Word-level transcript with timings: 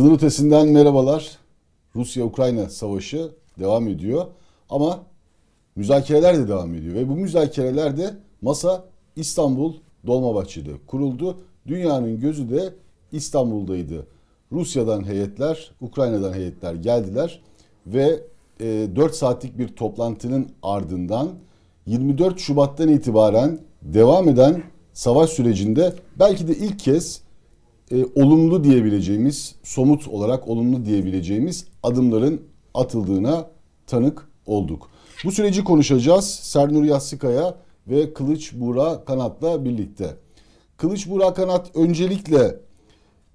Sınır 0.00 0.14
ötesinden 0.14 0.68
merhabalar. 0.68 1.38
Rusya-Ukrayna 1.96 2.68
savaşı 2.68 3.30
devam 3.58 3.88
ediyor. 3.88 4.26
Ama 4.70 5.02
müzakereler 5.76 6.38
de 6.38 6.48
devam 6.48 6.74
ediyor. 6.74 6.94
Ve 6.94 7.08
bu 7.08 7.16
müzakerelerde 7.16 8.14
masa 8.42 8.84
İstanbul 9.16 9.74
Dolmabahçe'de 10.06 10.70
kuruldu. 10.86 11.38
Dünyanın 11.66 12.20
gözü 12.20 12.50
de 12.50 12.74
İstanbul'daydı. 13.12 14.06
Rusya'dan 14.52 15.06
heyetler, 15.06 15.70
Ukrayna'dan 15.80 16.32
heyetler 16.32 16.74
geldiler 16.74 17.40
ve 17.86 18.20
e, 18.60 18.88
4 18.96 19.14
saatlik 19.14 19.58
bir 19.58 19.68
toplantının 19.68 20.48
ardından 20.62 21.28
24 21.86 22.38
Şubat'tan 22.40 22.88
itibaren 22.88 23.58
devam 23.82 24.28
eden 24.28 24.62
savaş 24.92 25.30
sürecinde 25.30 25.94
belki 26.18 26.48
de 26.48 26.56
ilk 26.56 26.78
kez 26.78 27.22
e, 27.92 28.04
olumlu 28.14 28.64
diyebileceğimiz, 28.64 29.54
somut 29.62 30.08
olarak 30.08 30.48
olumlu 30.48 30.84
diyebileceğimiz 30.84 31.66
adımların 31.82 32.42
atıldığına 32.74 33.50
tanık 33.86 34.28
olduk. 34.46 34.90
Bu 35.24 35.32
süreci 35.32 35.64
konuşacağız 35.64 36.24
Sernur 36.24 36.84
Yassıkaya 36.84 37.56
ve 37.88 38.12
Kılıç 38.12 38.54
Buğra 38.54 39.04
Kanat'la 39.04 39.64
birlikte. 39.64 40.16
Kılıç 40.76 41.08
Buğra 41.08 41.34
Kanat 41.34 41.76
öncelikle 41.76 42.56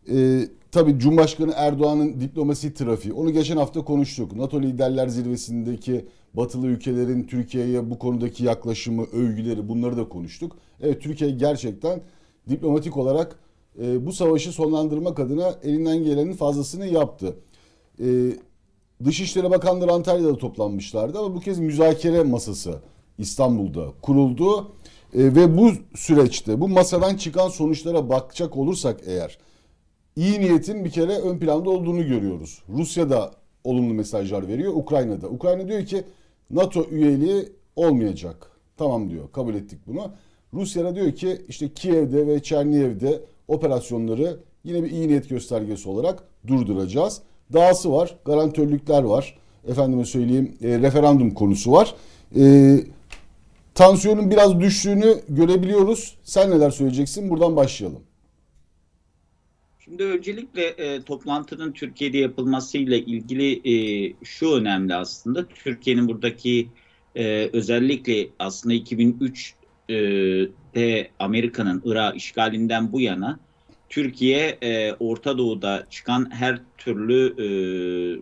e, 0.09 0.48
tabii 0.72 1.00
Cumhurbaşkanı 1.00 1.53
Erdoğan'ın 1.56 2.20
diplomasi 2.20 2.73
trafiği. 2.73 3.14
Onu 3.14 3.31
geçen 3.31 3.58
hafta 3.58 3.86
konuştuk. 3.86 4.36
NATO 4.36 4.62
liderler 4.62 5.08
zirvesindeki 5.08 6.06
batılı 6.34 6.67
ülkelerin 6.67 7.23
Türkiye'ye 7.23 7.90
bu 7.90 8.00
konudaki 8.00 8.44
yaklaşımı, 8.44 9.03
övgüleri 9.03 9.69
bunları 9.69 9.97
da 9.97 10.09
konuştuk. 10.09 10.58
Evet 10.81 11.02
Türkiye 11.02 11.30
gerçekten 11.30 12.02
diplomatik 12.50 12.97
olarak 12.97 13.40
e, 13.81 14.06
bu 14.06 14.14
savaşı 14.14 14.52
sonlandırmak 14.52 15.20
adına 15.20 15.56
elinden 15.64 16.04
gelenin 16.04 16.34
fazlasını 16.34 16.88
yaptı. 16.88 17.36
E, 18.00 18.06
Dışişleri 19.06 19.52
Bakanları 19.52 19.92
Antalya'da 19.92 20.38
toplanmışlardı 20.38 21.20
ama 21.20 21.36
bu 21.36 21.40
kez 21.40 21.59
müzakere 21.59 22.23
masası 22.23 22.80
İstanbul'da 23.18 23.88
kuruldu. 24.02 24.72
E, 25.14 25.36
ve 25.36 25.58
bu 25.58 25.72
süreçte 25.96 26.62
bu 26.62 26.68
masadan 26.68 27.16
çıkan 27.16 27.50
sonuçlara 27.50 28.09
bakacak 28.09 28.58
olursak 28.58 29.02
eğer 29.06 29.38
iyi 30.16 30.40
niyetin 30.40 30.86
bir 30.86 30.90
kere 30.90 31.18
ön 31.18 31.40
planda 31.40 31.70
olduğunu 31.70 32.08
görüyoruz. 32.08 32.62
Rusya 32.70 33.09
da 33.09 33.31
olumlu 33.64 33.94
mesajlar 33.94 34.48
veriyor, 34.48 34.73
Ukrayna'da. 34.76 35.28
Ukrayna 35.28 35.68
diyor 35.68 35.86
ki 35.86 36.03
NATO 36.50 36.86
üyeliği 36.92 37.50
olmayacak. 37.76 38.52
Tamam 38.78 39.09
diyor, 39.09 39.31
kabul 39.31 39.56
ettik 39.56 39.80
bunu. 39.88 40.12
Rusya 40.53 40.86
da 40.86 40.96
diyor 40.96 41.12
ki 41.12 41.42
işte 41.48 41.73
Kiev'de 41.73 42.28
ve 42.28 42.44
Çerniyev'de 42.44 43.22
operasyonları 43.47 44.39
yine 44.63 44.83
bir 44.83 44.91
iyi 44.91 45.07
niyet 45.07 45.29
göstergesi 45.29 45.89
olarak 45.89 46.23
durduracağız. 46.47 47.21
Dahası 47.53 47.91
var, 47.91 48.15
garantörlükler 48.25 49.03
var. 49.03 49.38
Efendime 49.67 50.05
söyleyeyim, 50.05 50.57
e, 50.61 50.79
referandum 50.79 51.31
konusu 51.31 51.71
var. 51.71 51.95
E, 52.39 52.75
tansiyonun 53.75 54.31
biraz 54.31 54.59
düştüğünü 54.59 55.16
görebiliyoruz. 55.29 56.16
Sen 56.23 56.51
neler 56.51 56.71
söyleyeceksin? 56.71 57.29
Buradan 57.29 57.55
başlayalım. 57.55 58.01
Şimdi 59.79 60.03
öncelikle 60.03 60.66
e, 60.66 61.01
toplantının 61.01 61.71
Türkiye'de 61.71 62.17
yapılmasıyla 62.17 62.97
ilgili 62.97 63.73
e, 63.73 64.13
şu 64.23 64.53
önemli 64.53 64.95
aslında. 64.95 65.45
Türkiye'nin 65.47 66.07
buradaki 66.07 66.67
e, 67.16 67.49
özellikle 67.53 68.27
aslında 68.39 68.75
2003'te 68.75 69.66
e, 69.89 69.97
Amerika'nın 71.20 71.81
Irak 71.86 72.18
işgalinden 72.18 72.92
bu 72.92 73.02
yana 73.02 73.40
Türkiye 73.90 74.58
e, 74.62 74.94
Orta 74.94 75.38
Doğu'da 75.38 75.86
çıkan 75.90 76.31
her 76.31 76.59
türlü 76.78 77.36
e, 77.44 77.47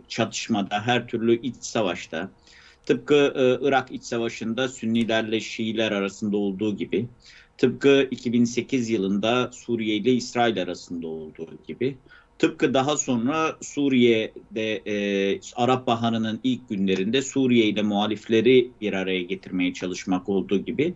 çatışmada, 0.08 0.81
her 0.81 1.08
türlü 1.08 1.42
iç 1.42 1.56
savaşta, 1.59 2.30
tıpkı 2.86 3.16
e, 3.16 3.68
Irak 3.68 3.92
iç 3.92 4.03
savaşında 4.03 4.68
Sünnilerle 4.68 5.40
Şiiler 5.40 5.92
arasında 5.92 6.38
olduğu 6.38 6.78
gibi, 6.78 7.08
tıpkı 7.58 8.08
2008 8.12 8.90
yılında 8.90 9.50
Suriye 9.53 9.96
ile 9.96 10.12
İsrail 10.12 10.62
arasında 10.62 11.08
olduğu 11.08 11.50
gibi, 11.68 11.97
tıpkı 12.40 12.74
daha 12.74 12.97
sonra 12.97 13.58
Suriye'de 13.62 14.75
e, 14.75 15.40
Arap 15.56 15.88
Baharı'nın 15.88 16.40
ilk 16.44 16.69
günlerinde 16.69 17.22
Suriye 17.22 17.66
ile 17.66 17.81
muhalifleri 17.81 18.72
bir 18.81 18.94
araya 18.94 19.22
getirmeye 19.22 19.74
çalışmak 19.74 20.30
olduğu 20.30 20.58
gibi, 20.58 20.94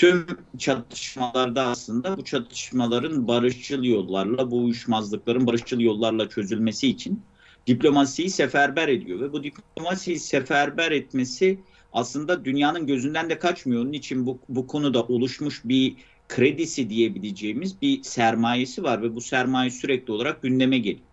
tüm 0.00 0.26
çatışmalarda 0.58 1.62
aslında 1.62 2.16
bu 2.16 2.24
çatışmaların 2.24 3.28
barışçıl 3.28 3.84
yollarla, 3.84 4.50
bu 4.50 4.64
uyuşmazlıkların 4.64 5.46
barışçıl 5.46 5.80
yollarla 5.80 6.28
çözülmesi 6.28 6.88
için 6.88 7.22
diplomasiyi 7.66 8.30
seferber 8.30 8.88
ediyor 8.88 9.20
ve 9.20 9.32
bu 9.32 9.44
diplomasiyi 9.44 10.18
seferber 10.18 10.92
etmesi 10.92 11.58
aslında 11.92 12.44
dünyanın 12.44 12.86
gözünden 12.86 13.30
de 13.30 13.38
kaçmıyor. 13.38 13.82
Onun 13.82 13.92
için 13.92 14.26
bu, 14.26 14.38
bu 14.48 14.66
konuda 14.66 15.02
oluşmuş 15.02 15.60
bir 15.64 15.96
kredisi 16.28 16.90
diyebileceğimiz 16.90 17.82
bir 17.82 18.02
sermayesi 18.02 18.82
var 18.82 19.02
ve 19.02 19.14
bu 19.14 19.20
sermaye 19.20 19.70
sürekli 19.70 20.12
olarak 20.12 20.42
gündeme 20.42 20.78
geliyor. 20.78 21.06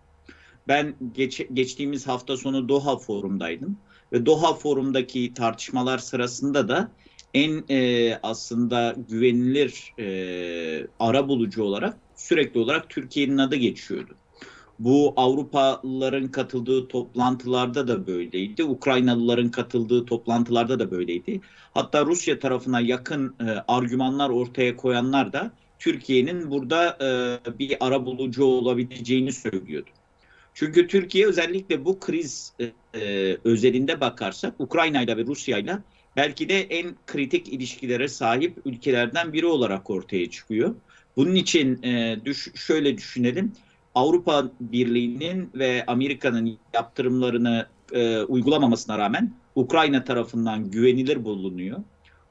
Ben 0.68 0.94
geç, 1.14 1.46
geçtiğimiz 1.52 2.06
hafta 2.06 2.36
sonu 2.36 2.68
Doha 2.68 2.96
Forum'daydım 2.96 3.76
ve 4.12 4.26
Doha 4.26 4.54
Forum'daki 4.54 5.34
tartışmalar 5.34 5.98
sırasında 5.98 6.68
da 6.68 6.90
en 7.34 7.64
e, 7.70 8.14
aslında 8.22 8.94
güvenilir 9.08 9.94
e, 9.98 10.86
ara 11.00 11.28
bulucu 11.28 11.62
olarak 11.62 11.96
sürekli 12.16 12.60
olarak 12.60 12.90
Türkiye'nin 12.90 13.38
adı 13.38 13.56
geçiyordu. 13.56 14.14
Bu 14.78 15.12
Avrupalıların 15.16 16.28
katıldığı 16.28 16.88
toplantılarda 16.88 17.88
da 17.88 18.06
böyleydi. 18.06 18.64
Ukraynalıların 18.64 19.50
katıldığı 19.50 20.06
toplantılarda 20.06 20.78
da 20.78 20.90
böyleydi. 20.90 21.40
Hatta 21.74 22.06
Rusya 22.06 22.38
tarafına 22.38 22.80
yakın 22.80 23.34
e, 23.40 23.44
argümanlar 23.68 24.30
ortaya 24.30 24.76
koyanlar 24.76 25.32
da 25.32 25.50
Türkiye'nin 25.78 26.50
burada 26.50 26.98
e, 27.46 27.58
bir 27.58 27.76
ara 27.80 28.06
bulucu 28.06 28.44
olabileceğini 28.44 29.32
söylüyordu. 29.32 29.90
Çünkü 30.54 30.86
Türkiye 30.86 31.26
özellikle 31.26 31.84
bu 31.84 32.00
kriz 32.00 32.52
e, 32.60 32.72
e 32.98 33.36
özelinde 33.44 34.00
bakarsak 34.00 34.54
Ukrayna 34.58 35.02
ile 35.02 35.16
ve 35.16 35.24
Rusya 35.24 35.58
ile 35.58 35.78
belki 36.18 36.48
de 36.48 36.60
en 36.60 36.94
kritik 37.06 37.48
ilişkilere 37.48 38.08
sahip 38.08 38.58
ülkelerden 38.64 39.32
biri 39.32 39.46
olarak 39.46 39.90
ortaya 39.90 40.30
çıkıyor. 40.30 40.74
Bunun 41.16 41.34
için 41.34 41.82
e, 41.82 42.18
düş, 42.24 42.48
şöyle 42.54 42.96
düşünelim. 42.96 43.52
Avrupa 43.94 44.50
Birliği'nin 44.60 45.50
ve 45.54 45.84
Amerika'nın 45.86 46.58
yaptırımlarını 46.74 47.66
e, 47.92 48.20
uygulamamasına 48.22 48.98
rağmen 48.98 49.32
Ukrayna 49.54 50.04
tarafından 50.04 50.70
güvenilir 50.70 51.24
bulunuyor. 51.24 51.78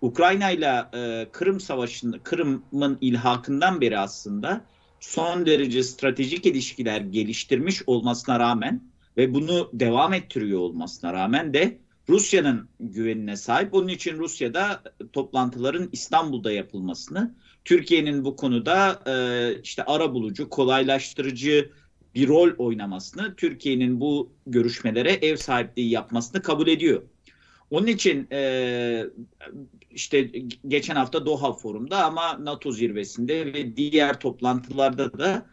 Ukrayna 0.02 0.52
ile 0.52 0.84
e, 0.94 1.28
Kırım 1.32 1.60
Savaşı'nın 1.60 2.20
Kırım'ın 2.24 2.98
ilhakından 3.02 3.82
beri 3.82 4.00
aslında 4.00 4.62
son 5.00 5.46
derece 5.46 5.84
stratejik 5.84 6.46
ilişkiler 6.46 7.02
geliştirmiş 7.02 7.84
olmasına 7.88 8.40
rağmen 8.40 8.82
ve 9.18 9.34
bunu 9.34 9.70
devam 9.74 10.14
ettiriyor 10.14 10.60
olmasına 10.60 11.14
rağmen 11.14 11.54
de 11.54 11.78
Rusya'nın 12.10 12.70
güvenine 12.80 13.38
sahip. 13.38 13.74
Onun 13.74 13.88
için 13.88 14.18
Rusya'da 14.18 14.84
toplantıların 15.14 15.90
İstanbul'da 15.92 16.52
yapılmasını, 16.52 17.36
Türkiye'nin 17.66 18.26
bu 18.26 18.36
konuda 18.36 19.00
e, 19.08 19.14
işte 19.64 19.84
ara 19.84 20.14
bulucu, 20.14 20.50
kolaylaştırıcı 20.50 21.72
bir 22.16 22.28
rol 22.28 22.52
oynamasını, 22.58 23.36
Türkiye'nin 23.36 24.02
bu 24.02 24.32
görüşmelere 24.46 25.12
ev 25.12 25.36
sahipliği 25.36 25.90
yapmasını 25.90 26.42
kabul 26.42 26.68
ediyor. 26.68 27.02
Onun 27.72 27.88
için 27.88 28.28
e, 28.32 29.06
işte 29.92 30.32
geçen 30.68 30.96
hafta 30.96 31.26
Doha 31.26 31.54
Forum'da 31.54 32.06
ama 32.06 32.46
NATO 32.46 32.72
zirvesinde 32.72 33.46
ve 33.54 33.78
diğer 33.78 34.20
toplantılarda 34.20 35.20
da 35.20 35.46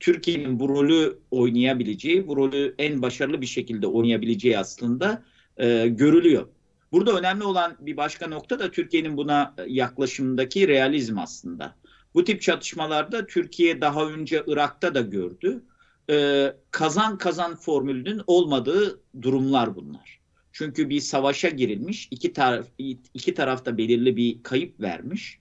Türkiye'nin 0.00 0.60
bu 0.60 0.68
rolü 0.68 1.18
oynayabileceği, 1.30 2.26
bu 2.26 2.36
rolü 2.36 2.74
en 2.78 3.02
başarılı 3.02 3.40
bir 3.40 3.46
şekilde 3.46 3.86
oynayabileceği 3.86 4.58
aslında 4.58 5.22
e, 5.56 5.88
görülüyor. 5.88 6.48
Burada 6.92 7.18
önemli 7.18 7.44
olan 7.44 7.76
bir 7.80 7.96
başka 7.96 8.26
nokta 8.26 8.58
da 8.58 8.70
Türkiye'nin 8.70 9.16
buna 9.16 9.54
yaklaşımındaki 9.66 10.68
realizm 10.68 11.18
aslında. 11.18 11.76
Bu 12.14 12.24
tip 12.24 12.42
çatışmalarda 12.42 13.26
Türkiye 13.26 13.80
daha 13.80 14.06
önce 14.06 14.44
Irak'ta 14.46 14.94
da 14.94 15.00
gördü. 15.00 15.62
E, 16.10 16.46
kazan 16.70 17.18
kazan 17.18 17.56
formülünün 17.56 18.22
olmadığı 18.26 19.00
durumlar 19.22 19.76
bunlar. 19.76 20.20
Çünkü 20.52 20.90
bir 20.90 21.00
savaşa 21.00 21.48
girilmiş, 21.48 22.08
iki 22.10 22.32
taraf 22.32 22.66
iki 23.14 23.34
tarafta 23.34 23.78
belirli 23.78 24.16
bir 24.16 24.42
kayıp 24.42 24.80
vermiş. 24.80 25.38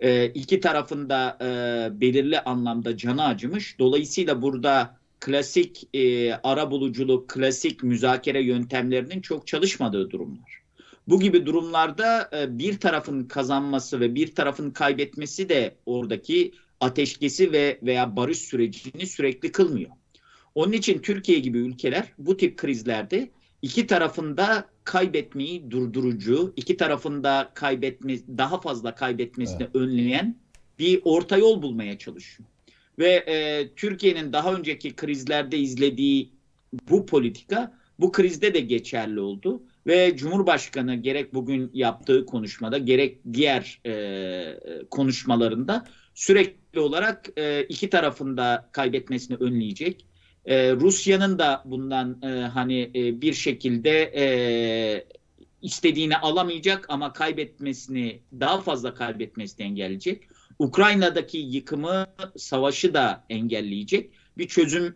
E, 0.00 0.26
iki 0.26 0.60
tarafında 0.60 1.38
e, 1.40 2.00
belirli 2.00 2.40
anlamda 2.40 2.96
canı 2.96 3.24
acımış. 3.24 3.78
Dolayısıyla 3.78 4.42
burada 4.42 4.99
klasik 5.20 5.96
e, 5.96 6.34
ara 6.34 6.70
buluculuk, 6.70 7.28
klasik 7.28 7.82
müzakere 7.82 8.42
yöntemlerinin 8.42 9.20
çok 9.20 9.46
çalışmadığı 9.46 10.10
durumlar. 10.10 10.60
Bu 11.08 11.20
gibi 11.20 11.46
durumlarda 11.46 12.30
e, 12.32 12.58
bir 12.58 12.80
tarafın 12.80 13.24
kazanması 13.24 14.00
ve 14.00 14.14
bir 14.14 14.34
tarafın 14.34 14.70
kaybetmesi 14.70 15.48
de 15.48 15.76
oradaki 15.86 16.52
ateşkesi 16.80 17.52
ve 17.52 17.78
veya 17.82 18.16
barış 18.16 18.38
sürecini 18.38 19.06
sürekli 19.06 19.52
kılmıyor. 19.52 19.90
Onun 20.54 20.72
için 20.72 20.98
Türkiye 20.98 21.38
gibi 21.38 21.58
ülkeler 21.58 22.12
bu 22.18 22.36
tip 22.36 22.56
krizlerde 22.56 23.30
iki 23.62 23.86
tarafında 23.86 24.68
kaybetmeyi 24.84 25.70
durdurucu, 25.70 26.52
iki 26.56 26.76
tarafında 26.76 27.50
kaybetme 27.54 28.18
daha 28.18 28.60
fazla 28.60 28.94
kaybetmesini 28.94 29.62
evet. 29.62 29.76
önleyen 29.76 30.36
bir 30.78 31.00
orta 31.04 31.36
yol 31.36 31.62
bulmaya 31.62 31.98
çalışıyor. 31.98 32.48
Ve 32.98 33.24
e, 33.26 33.68
Türkiye'nin 33.76 34.32
daha 34.32 34.54
önceki 34.54 34.96
krizlerde 34.96 35.58
izlediği 35.58 36.32
bu 36.90 37.06
politika 37.06 37.80
bu 37.98 38.12
krizde 38.12 38.54
de 38.54 38.60
geçerli 38.60 39.20
oldu 39.20 39.62
ve 39.86 40.16
Cumhurbaşkanı 40.16 40.94
gerek 40.94 41.34
bugün 41.34 41.70
yaptığı 41.74 42.26
konuşmada 42.26 42.78
gerek 42.78 43.18
diğer 43.32 43.80
e, 43.86 44.84
konuşmalarında 44.90 45.86
sürekli 46.14 46.80
olarak 46.80 47.28
e, 47.36 47.62
iki 47.62 47.90
tarafında 47.90 48.68
kaybetmesini 48.72 49.36
önleyecek. 49.36 50.06
E, 50.44 50.72
Rusya'nın 50.72 51.38
da 51.38 51.62
bundan 51.64 52.22
e, 52.22 52.26
hani 52.26 52.90
e, 52.94 53.20
bir 53.20 53.32
şekilde 53.32 54.12
e, 54.16 54.24
istediğini 55.62 56.16
alamayacak 56.16 56.86
ama 56.88 57.12
kaybetmesini 57.12 58.20
daha 58.40 58.60
fazla 58.60 58.94
kaybetmesini 58.94 59.66
engelleyecek. 59.66 60.22
Ukrayna'daki 60.60 61.38
yıkımı, 61.38 62.06
savaşı 62.36 62.94
da 62.94 63.24
engelleyecek 63.30 64.10
bir 64.38 64.48
çözüm 64.48 64.94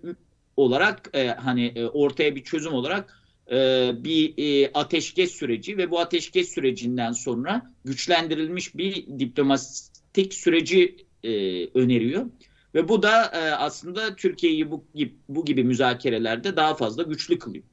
olarak 0.57 1.11
e, 1.15 1.29
hani 1.29 1.67
e, 1.67 1.87
ortaya 1.87 2.37
bir 2.37 2.45
çözüm 2.45 2.73
olarak 2.73 3.23
e, 3.51 3.91
bir 4.05 4.35
e, 4.39 4.71
ateşkes 4.75 5.33
süreci 5.33 5.79
ve 5.79 5.91
bu 5.91 6.01
ateşkes 6.01 6.49
sürecinden 6.49 7.13
sonra 7.13 7.71
güçlendirilmiş 7.85 8.77
bir 8.77 9.07
diplomatik 9.19 10.35
süreci 10.35 10.97
e, 11.23 11.31
öneriyor. 11.67 12.27
Ve 12.75 12.89
bu 12.89 13.03
da 13.03 13.25
e, 13.25 13.51
aslında 13.51 14.17
Türkiye'yi 14.17 14.71
bu, 14.71 14.85
bu 15.29 15.45
gibi 15.45 15.65
müzakerelerde 15.65 16.57
daha 16.57 16.75
fazla 16.75 17.03
güçlü 17.03 17.39
kılıyor. 17.39 17.65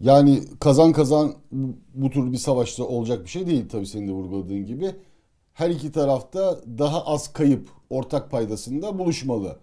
Yani 0.00 0.42
kazan 0.60 0.92
kazan 0.92 1.34
bu 1.94 2.10
tür 2.10 2.32
bir 2.32 2.36
savaşta 2.36 2.84
olacak 2.84 3.24
bir 3.24 3.30
şey 3.30 3.46
değil 3.46 3.68
tabii 3.68 3.86
senin 3.86 4.08
de 4.08 4.12
vurguladığın 4.12 4.66
gibi. 4.66 4.94
Her 5.58 5.70
iki 5.70 5.92
tarafta 5.92 6.60
daha 6.78 7.06
az 7.06 7.32
kayıp 7.32 7.68
ortak 7.90 8.30
paydasında 8.30 8.98
buluşmalı. 8.98 9.56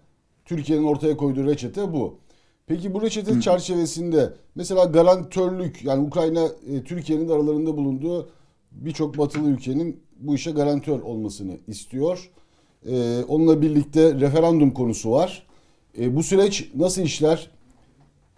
Türkiye'nin 0.44 0.84
ortaya 0.84 1.16
koyduğu 1.16 1.44
reçete 1.44 1.92
bu. 1.92 2.18
Peki 2.66 2.94
bu 2.94 3.02
reçete 3.02 3.32
Hı. 3.32 3.40
çerçevesinde 3.40 4.32
mesela 4.54 4.84
garantörlük 4.84 5.84
yani 5.84 6.06
Ukrayna 6.06 6.44
e, 6.44 6.84
Türkiye'nin 6.84 7.28
aralarında 7.28 7.76
bulunduğu 7.76 8.28
birçok 8.72 9.18
batılı 9.18 9.48
ülkenin 9.48 10.00
bu 10.18 10.34
işe 10.34 10.50
garantör 10.50 11.00
olmasını 11.00 11.56
istiyor. 11.66 12.30
E, 12.88 13.22
onunla 13.28 13.62
birlikte 13.62 14.14
referandum 14.14 14.70
konusu 14.70 15.10
var. 15.10 15.46
E, 15.98 16.16
bu 16.16 16.22
süreç 16.22 16.70
nasıl 16.74 17.02
işler? 17.02 17.50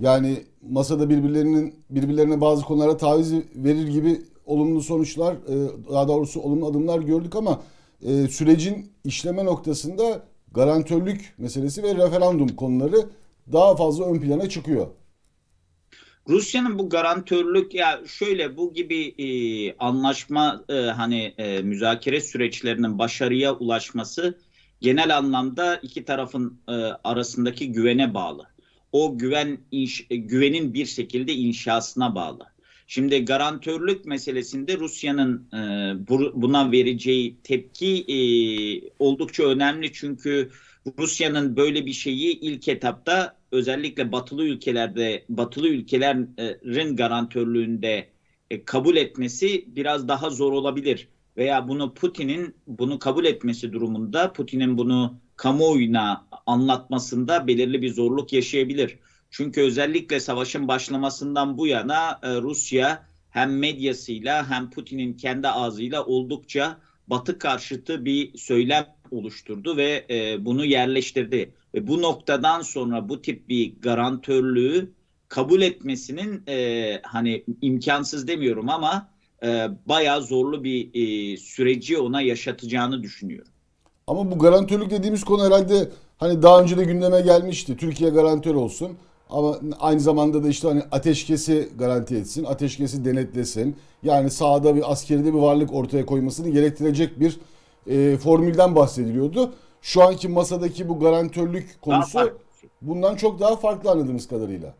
Yani 0.00 0.44
masada 0.70 1.10
birbirlerinin 1.10 1.74
birbirlerine 1.90 2.40
bazı 2.40 2.64
konulara 2.64 2.96
taviz 2.96 3.32
verir 3.54 3.88
gibi 3.88 4.22
olumlu 4.48 4.82
sonuçlar, 4.82 5.32
e, 5.32 5.54
daha 5.92 6.08
doğrusu 6.08 6.40
olumlu 6.40 6.66
adımlar 6.66 6.98
gördük 6.98 7.36
ama 7.36 7.62
e, 8.02 8.28
sürecin 8.28 8.92
işleme 9.04 9.44
noktasında 9.44 10.22
garantörlük 10.52 11.34
meselesi 11.38 11.82
ve 11.82 11.94
referandum 11.94 12.48
konuları 12.48 12.96
daha 13.52 13.76
fazla 13.76 14.04
ön 14.04 14.20
plana 14.20 14.48
çıkıyor. 14.48 14.86
Rusya'nın 16.28 16.78
bu 16.78 16.88
garantörlük 16.88 17.74
ya 17.74 18.00
şöyle 18.06 18.56
bu 18.56 18.74
gibi 18.74 19.14
e, 19.18 19.28
anlaşma 19.78 20.64
e, 20.68 20.74
hani 20.74 21.34
e, 21.38 21.62
müzakere 21.62 22.20
süreçlerinin 22.20 22.98
başarıya 22.98 23.54
ulaşması 23.54 24.38
genel 24.80 25.16
anlamda 25.16 25.76
iki 25.76 26.04
tarafın 26.04 26.60
e, 26.68 26.72
arasındaki 27.04 27.72
güvene 27.72 28.14
bağlı. 28.14 28.46
O 28.92 29.18
güven 29.18 29.58
inş, 29.70 30.06
e, 30.10 30.16
güvenin 30.16 30.74
bir 30.74 30.86
şekilde 30.86 31.32
inşasına 31.32 32.14
bağlı. 32.14 32.46
Şimdi 32.90 33.24
garantörlük 33.24 34.04
meselesinde 34.04 34.78
Rusya'nın 34.78 35.48
e, 35.52 35.58
bu, 36.08 36.32
buna 36.34 36.72
vereceği 36.72 37.36
tepki 37.42 38.04
e, 38.08 38.18
oldukça 38.98 39.44
önemli 39.44 39.92
çünkü 39.92 40.50
Rusya'nın 40.98 41.56
böyle 41.56 41.86
bir 41.86 41.92
şeyi 41.92 42.40
ilk 42.40 42.68
etapta 42.68 43.36
özellikle 43.52 44.12
batılı 44.12 44.44
ülkelerde 44.44 45.24
batılı 45.28 45.68
ülkelerin 45.68 46.96
garantörlüğünde 46.96 48.08
e, 48.50 48.64
kabul 48.64 48.96
etmesi 48.96 49.64
biraz 49.66 50.08
daha 50.08 50.30
zor 50.30 50.52
olabilir 50.52 51.08
veya 51.36 51.68
bunu 51.68 51.94
Putin'in 51.94 52.54
bunu 52.66 52.98
kabul 52.98 53.24
etmesi 53.24 53.72
durumunda 53.72 54.32
Putin'in 54.32 54.78
bunu 54.78 55.20
kamuoyuna 55.36 56.26
anlatmasında 56.46 57.46
belirli 57.46 57.82
bir 57.82 57.92
zorluk 57.92 58.32
yaşayabilir. 58.32 58.98
Çünkü 59.30 59.60
özellikle 59.60 60.20
savaşın 60.20 60.68
başlamasından 60.68 61.58
bu 61.58 61.66
yana 61.66 62.20
e, 62.22 62.36
Rusya 62.36 63.06
hem 63.30 63.58
medyasıyla 63.58 64.50
hem 64.50 64.70
Putin'in 64.70 65.14
kendi 65.14 65.48
ağzıyla 65.48 66.04
oldukça 66.04 66.78
batı 67.06 67.38
karşıtı 67.38 68.04
bir 68.04 68.38
söylem 68.38 68.86
oluşturdu 69.10 69.76
ve 69.76 70.06
e, 70.10 70.44
bunu 70.44 70.64
yerleştirdi. 70.64 71.54
Ve 71.74 71.86
bu 71.86 72.02
noktadan 72.02 72.62
sonra 72.62 73.08
bu 73.08 73.22
tip 73.22 73.48
bir 73.48 73.80
garantörlüğü 73.80 74.92
kabul 75.28 75.62
etmesinin 75.62 76.42
e, 76.48 77.00
hani 77.02 77.44
imkansız 77.62 78.28
demiyorum 78.28 78.68
ama 78.68 79.08
e, 79.42 79.68
bayağı 79.86 80.22
zorlu 80.22 80.64
bir 80.64 80.90
e, 80.94 81.36
süreci 81.36 81.98
ona 81.98 82.22
yaşatacağını 82.22 83.02
düşünüyorum. 83.02 83.52
Ama 84.06 84.30
bu 84.30 84.38
garantörlük 84.38 84.90
dediğimiz 84.90 85.24
konu 85.24 85.44
herhalde 85.46 85.88
hani 86.18 86.42
daha 86.42 86.62
önce 86.62 86.76
de 86.76 86.84
gündeme 86.84 87.20
gelmişti. 87.20 87.76
Türkiye 87.76 88.10
garantör 88.10 88.54
olsun. 88.54 88.96
Ama 89.30 89.58
aynı 89.80 90.00
zamanda 90.00 90.44
da 90.44 90.48
işte 90.48 90.68
hani 90.68 90.82
ateşkesi 90.92 91.68
garanti 91.78 92.16
etsin, 92.16 92.44
ateşkesi 92.44 93.04
denetlesin. 93.04 93.76
Yani 94.02 94.30
sahada 94.30 94.76
bir 94.76 94.92
askeride 94.92 95.34
bir 95.34 95.38
varlık 95.38 95.74
ortaya 95.74 96.06
koymasını 96.06 96.48
gerektirecek 96.48 97.20
bir 97.20 97.38
e, 97.86 98.16
formülden 98.16 98.76
bahsediliyordu. 98.76 99.52
Şu 99.82 100.02
anki 100.02 100.28
masadaki 100.28 100.88
bu 100.88 101.00
garantörlük 101.00 101.82
konusu 101.82 102.38
bundan 102.82 103.16
çok 103.16 103.40
daha 103.40 103.56
farklı 103.56 103.90
anladığımız 103.90 104.28
kadarıyla. 104.28 104.74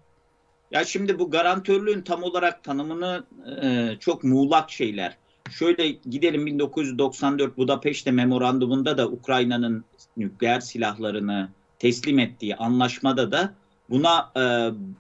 Ya 0.70 0.84
şimdi 0.84 1.18
bu 1.18 1.30
garantörlüğün 1.30 2.02
tam 2.02 2.22
olarak 2.22 2.64
tanımını 2.64 3.24
e, 3.62 3.90
çok 4.00 4.24
muğlak 4.24 4.70
şeyler. 4.70 5.17
Şöyle 5.50 5.88
gidelim 5.88 6.46
1994 6.46 7.56
Budapeşte 7.56 8.10
memorandumunda 8.10 8.98
da 8.98 9.08
Ukrayna'nın 9.08 9.84
nükleer 10.17 10.60
silahlarını 10.60 11.48
teslim 11.78 12.19
ettiği 12.19 12.56
anlaşmada 12.56 13.32
da 13.32 13.55
buna 13.90 14.32
e, 14.36 14.40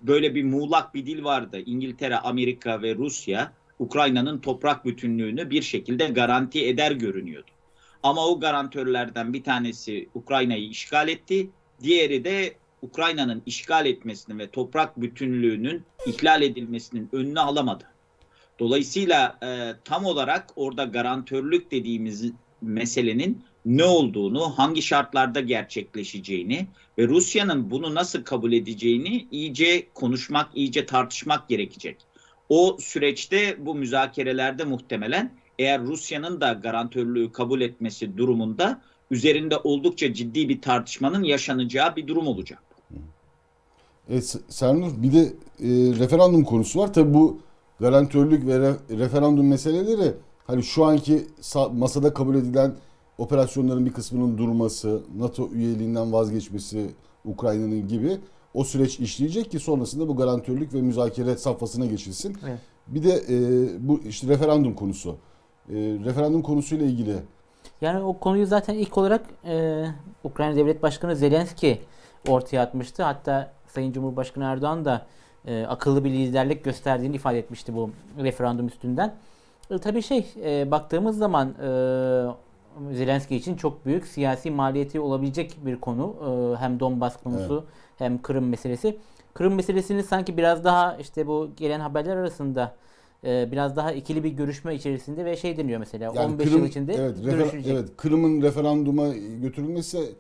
böyle 0.06 0.34
bir 0.34 0.44
muğlak 0.44 0.94
bir 0.94 1.06
dil 1.06 1.24
vardı. 1.24 1.60
İngiltere, 1.66 2.16
Amerika 2.16 2.82
ve 2.82 2.94
Rusya 2.94 3.52
Ukrayna'nın 3.78 4.38
toprak 4.38 4.84
bütünlüğünü 4.84 5.50
bir 5.50 5.62
şekilde 5.62 6.06
garanti 6.06 6.66
eder 6.66 6.92
görünüyordu. 6.92 7.50
Ama 8.02 8.26
o 8.26 8.40
garantörlerden 8.40 9.32
bir 9.32 9.44
tanesi 9.44 10.08
Ukrayna'yı 10.14 10.68
işgal 10.68 11.08
etti. 11.08 11.50
Diğeri 11.82 12.24
de 12.24 12.54
Ukrayna'nın 12.82 13.42
işgal 13.46 13.86
etmesini 13.86 14.38
ve 14.38 14.50
toprak 14.50 15.00
bütünlüğünün 15.00 15.82
ihlal 16.06 16.42
edilmesinin 16.42 17.08
önünü 17.12 17.40
alamadı. 17.40 17.84
Dolayısıyla 18.58 19.38
e, 19.42 19.72
tam 19.84 20.04
olarak 20.04 20.50
orada 20.56 20.84
garantörlük 20.84 21.70
dediğimiz 21.70 22.32
meselenin 22.62 23.44
ne 23.66 23.84
olduğunu, 23.84 24.58
hangi 24.58 24.82
şartlarda 24.82 25.40
gerçekleşeceğini 25.40 26.66
ve 26.98 27.08
Rusya'nın 27.08 27.70
bunu 27.70 27.94
nasıl 27.94 28.24
kabul 28.24 28.52
edeceğini 28.52 29.28
iyice 29.30 29.86
konuşmak, 29.94 30.50
iyice 30.54 30.86
tartışmak 30.86 31.48
gerekecek. 31.48 31.96
O 32.48 32.76
süreçte 32.80 33.66
bu 33.66 33.74
müzakerelerde 33.74 34.64
muhtemelen 34.64 35.32
eğer 35.58 35.82
Rusya'nın 35.82 36.40
da 36.40 36.52
garantörlüğü 36.52 37.32
kabul 37.32 37.60
etmesi 37.60 38.16
durumunda 38.16 38.80
üzerinde 39.10 39.56
oldukça 39.56 40.14
ciddi 40.14 40.48
bir 40.48 40.60
tartışmanın 40.60 41.22
yaşanacağı 41.22 41.96
bir 41.96 42.06
durum 42.06 42.26
olacak. 42.26 42.62
Evet 44.10 44.36
Sernur 44.48 44.92
bir 45.02 45.12
de 45.12 45.20
e, 45.20 45.68
referandum 45.98 46.44
konusu 46.44 46.80
var. 46.80 46.92
Tabi 46.92 47.14
bu 47.14 47.40
garantörlük 47.80 48.46
ve 48.46 48.58
re, 48.58 48.98
referandum 48.98 49.48
meseleleri 49.48 50.12
hani 50.46 50.62
şu 50.62 50.84
anki 50.84 51.26
masada 51.72 52.14
kabul 52.14 52.34
edilen 52.34 52.74
operasyonların 53.18 53.86
bir 53.86 53.92
kısmının 53.92 54.38
durması, 54.38 55.02
NATO 55.16 55.48
üyeliğinden 55.48 56.12
vazgeçmesi 56.12 56.90
Ukrayna'nın 57.24 57.88
gibi 57.88 58.18
o 58.54 58.64
süreç 58.64 59.00
işleyecek 59.00 59.50
ki 59.50 59.58
sonrasında 59.58 60.08
bu 60.08 60.16
garantörlük 60.16 60.74
ve 60.74 60.82
müzakere 60.82 61.36
safhasına 61.36 61.86
geçilsin. 61.86 62.36
Evet. 62.48 62.58
Bir 62.86 63.02
de 63.02 63.12
e, 63.28 63.68
bu 63.88 64.00
işte 64.00 64.28
referandum 64.28 64.74
konusu. 64.74 65.16
E, 65.68 65.74
referandum 66.04 66.42
konusuyla 66.42 66.86
ilgili. 66.86 67.16
Yani 67.80 68.04
o 68.04 68.18
konuyu 68.18 68.46
zaten 68.46 68.74
ilk 68.74 68.98
olarak 68.98 69.24
e, 69.44 69.84
Ukrayna 70.24 70.56
Devlet 70.56 70.82
Başkanı 70.82 71.16
Zelenski 71.16 71.80
ortaya 72.28 72.62
atmıştı. 72.62 73.02
Hatta 73.02 73.52
Sayın 73.66 73.92
Cumhurbaşkanı 73.92 74.44
Erdoğan 74.44 74.84
da 74.84 75.06
e, 75.46 75.64
akıllı 75.64 76.04
bir 76.04 76.10
liderlik 76.10 76.64
gösterdiğini 76.64 77.16
ifade 77.16 77.38
etmişti 77.38 77.74
bu 77.74 77.90
referandum 78.18 78.66
üstünden. 78.66 79.14
E, 79.70 79.78
tabii 79.78 80.02
şey 80.02 80.26
e, 80.44 80.70
baktığımız 80.70 81.18
zaman 81.18 81.48
e, 81.48 81.68
Zelenski 82.92 83.36
için 83.36 83.56
çok 83.56 83.86
büyük 83.86 84.06
siyasi 84.06 84.50
maliyeti 84.50 85.00
olabilecek 85.00 85.56
bir 85.66 85.76
konu. 85.80 86.16
Ee, 86.22 86.60
hem 86.60 86.80
Donbas 86.80 87.22
konusu 87.22 87.64
hem 87.98 88.22
Kırım 88.22 88.48
meselesi. 88.48 88.98
Kırım 89.34 89.54
meselesini 89.54 90.02
sanki 90.02 90.36
biraz 90.36 90.64
daha 90.64 90.96
işte 90.96 91.26
bu 91.26 91.50
gelen 91.56 91.80
haberler 91.80 92.16
arasında 92.16 92.76
e, 93.24 93.48
biraz 93.52 93.76
daha 93.76 93.92
ikili 93.92 94.24
bir 94.24 94.30
görüşme 94.30 94.74
içerisinde 94.74 95.24
ve 95.24 95.36
şey 95.36 95.56
deniyor 95.56 95.78
mesela 95.80 96.04
Yani 96.04 96.18
15 96.32 96.46
Kırım- 96.48 96.58
yıl 96.58 96.66
içinde 96.68 96.94
evet, 96.94 97.16
refer- 97.18 97.72
evet, 97.72 97.88
Kırım'ın 97.96 98.42
referanduma 98.42 99.08
götürülmesi 99.42 100.14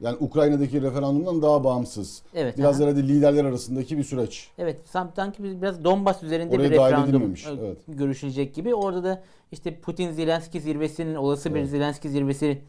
yani 0.00 0.16
Ukrayna'daki 0.20 0.82
referandumdan 0.82 1.42
daha 1.42 1.64
bağımsız. 1.64 2.22
Evet, 2.34 2.58
Biraz 2.58 2.80
aha. 2.80 2.84
herhalde 2.84 3.08
liderler 3.08 3.44
arasındaki 3.44 3.98
bir 3.98 4.04
süreç. 4.04 4.48
Evet, 4.58 4.80
sanki 4.84 5.62
biraz 5.62 5.84
Donbas 5.84 6.22
üzerinde 6.22 6.56
Oraya 6.56 6.64
bir 6.64 6.70
referandum 6.70 7.22
e, 7.22 7.64
evet. 7.66 7.78
görüşülecek 7.88 8.54
gibi. 8.54 8.74
Orada 8.74 9.04
da 9.04 9.22
işte 9.52 9.80
Putin-Zelenski 9.80 10.60
zirvesinin 10.60 11.14
olası 11.14 11.54
bir 11.54 11.60
Evet. 11.60 11.70
Zelenski 11.70 12.08
zirvesi 12.10 12.62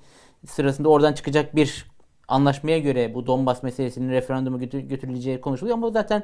sırasında 0.48 0.90
oradan 0.90 1.14
çıkacak 1.14 1.56
bir 1.56 1.92
anlaşmaya 2.28 2.80
göre 2.80 3.14
bu 3.16 3.28
Donbas 3.28 3.64
meselesinin 3.64 4.10
referanduma 4.12 4.58
götür- 4.58 4.80
götürüleceği 4.80 5.42
konuşuluyor 5.42 5.78
ama 5.78 5.90
zaten 5.90 6.24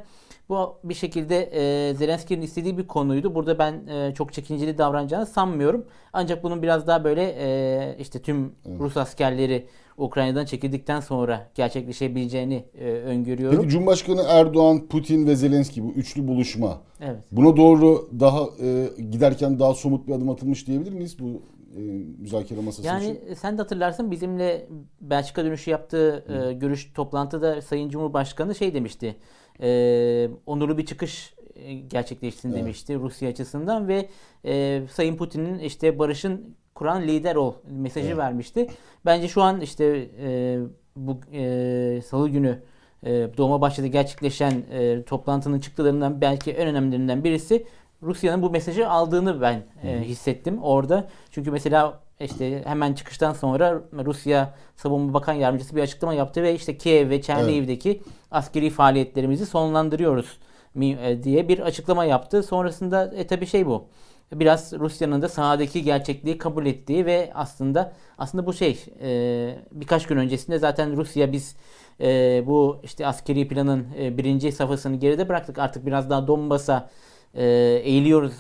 bu 0.50 0.75
bir 0.84 0.94
şekilde 0.94 1.44
e, 1.44 1.94
Zelenski'nin 1.94 2.42
istediği 2.42 2.77
bir 2.77 2.88
konuydu. 2.88 3.36
Burada 3.36 3.60
ben 3.60 3.88
e, 3.88 4.13
çok 4.13 4.34
çekinceli 4.34 4.77
davranacağını 4.77 5.25
sanmıyorum. 5.25 5.86
Ancak 6.13 6.44
bunun 6.44 6.62
biraz 6.62 6.88
daha 6.88 7.04
böyle 7.04 7.36
e, 7.39 7.96
işte 8.00 8.22
tüm 8.22 8.51
Rus 8.80 8.98
askerleri 8.98 9.68
Ukrayna'dan 9.98 10.46
çekildikten 10.46 11.00
sonra 11.00 11.50
gerçekleşebileceğini 11.56 12.66
e, 12.80 12.86
öngörüyorum. 12.92 13.58
Peki 13.58 13.70
Cumhurbaşkanı 13.70 14.24
Erdoğan, 14.27 14.88
Putin 14.88 15.27
ve 15.27 15.36
Zelenski 15.36 15.84
bu 15.84 15.92
üçlü 15.92 16.27
buluşma. 16.27 16.82
Evet. 17.01 17.20
Buna 17.32 17.58
doğru 17.58 18.10
daha 18.20 18.42
e, 18.62 18.88
giderken 19.12 19.60
daha 19.60 19.74
somut 19.74 20.08
bir 20.08 20.13
adım 20.13 20.30
atılmış 20.30 20.68
diyebilir 20.68 20.94
miyiz 20.94 21.20
bu 21.20 21.42
e, 21.76 21.80
müzakere 22.20 22.62
masası 22.62 22.88
Yani 22.88 23.04
için? 23.06 23.28
e, 23.28 23.36
sen 23.36 23.58
de 23.58 23.62
hatırlarsın 23.62 24.12
bizimle 24.12 24.68
Belçika 25.02 25.46
dönüşü 25.46 25.72
yaptığı 25.72 26.26
e, 26.50 26.54
görüş 26.54 26.92
toplantıda 26.94 27.62
Sayın 27.62 27.90
Cumhurbaşkanı 27.90 28.56
şey 28.56 28.74
demişti. 28.74 29.16
E, 29.62 30.30
onurlu 30.46 30.78
bir 30.78 30.86
çıkış 30.86 31.34
e, 31.56 31.74
gerçekleşsin 31.74 32.50
Evet. 32.50 32.60
demişti 32.60 32.96
Rusya 32.96 33.30
açısından 33.30 33.88
ve 33.88 34.10
e, 34.46 34.82
Sayın 34.92 35.18
Putin'in 35.18 35.60
işte 35.60 36.00
barışın 36.00 36.56
kuran 36.76 37.02
lider 37.02 37.36
ol 37.36 37.54
mesajı 37.70 38.08
Evet. 38.08 38.18
vermişti. 38.18 38.68
Bence 39.06 39.28
şu 39.28 39.42
an 39.42 39.62
işte 39.62 40.10
e, 40.22 40.60
bu 40.96 41.20
e, 41.34 42.02
Salı 42.06 42.30
günü 42.30 42.60
e, 43.04 43.10
Dolmabahçe'de 43.38 43.88
gerçekleşen 43.88 44.64
e, 44.72 45.04
toplantının 45.04 45.60
çıktılarından 45.60 46.22
belki 46.22 46.52
en 46.52 46.68
önemlilerinden 46.68 47.24
birisi 47.24 47.66
Rusya'nın 48.04 48.42
bu 48.42 48.50
mesajı 48.50 48.89
aldığını 48.89 49.42
ben 49.42 49.63
e, 49.84 50.01
hissettim 50.01 50.63
orada. 50.63 51.08
Çünkü 51.32 51.51
mesela 51.51 52.00
işte 52.20 52.63
hemen 52.66 52.94
çıkıştan 52.94 53.34
sonra 53.34 53.82
Rusya 53.94 54.54
Savunma 54.75 55.13
Bakan 55.13 55.34
Yardımcısı 55.34 55.75
bir 55.75 55.82
açıklama 55.82 56.13
yaptı 56.13 56.44
ve 56.44 56.56
işte 56.56 56.77
Kiev 56.77 57.10
ve 57.10 57.22
Çerniv'deki 57.22 58.01
askeri 58.32 58.70
faaliyetlerimizi 58.70 59.46
sonlandırıyoruz 59.46 60.38
e, 60.82 61.24
diye 61.24 61.48
bir 61.48 61.60
açıklama 61.60 62.06
yaptı. 62.06 62.44
Sonrasında 62.44 63.13
e 63.16 63.27
tabi 63.27 63.46
şey 63.46 63.66
bu. 63.66 63.86
Biraz 64.34 64.74
Rusya'nın 64.74 65.22
da 65.22 65.30
sahadaki 65.30 65.84
gerçekliği 65.84 66.38
kabul 66.38 66.66
ettiği 66.66 67.06
ve 67.06 67.32
aslında 67.34 67.94
aslında 68.18 68.46
bu 68.46 68.54
şey 68.54 68.86
e, 69.01 69.60
birkaç 69.72 70.08
gün 70.08 70.18
öncesinde 70.18 70.60
zaten 70.60 70.98
Rusya 70.98 71.32
biz 71.32 71.56
e, 72.01 72.44
bu 72.48 72.80
işte 72.84 73.08
askeri 73.08 73.48
planın 73.48 73.88
e, 74.00 74.18
birinci 74.18 74.51
safhasını 74.51 74.96
geride 74.96 75.30
bıraktık 75.30 75.58
artık 75.60 75.86
biraz 75.86 76.10
daha 76.10 76.27
Donbas'a 76.27 76.89
e, 77.38 77.46
eğiliyoruz 77.84 78.34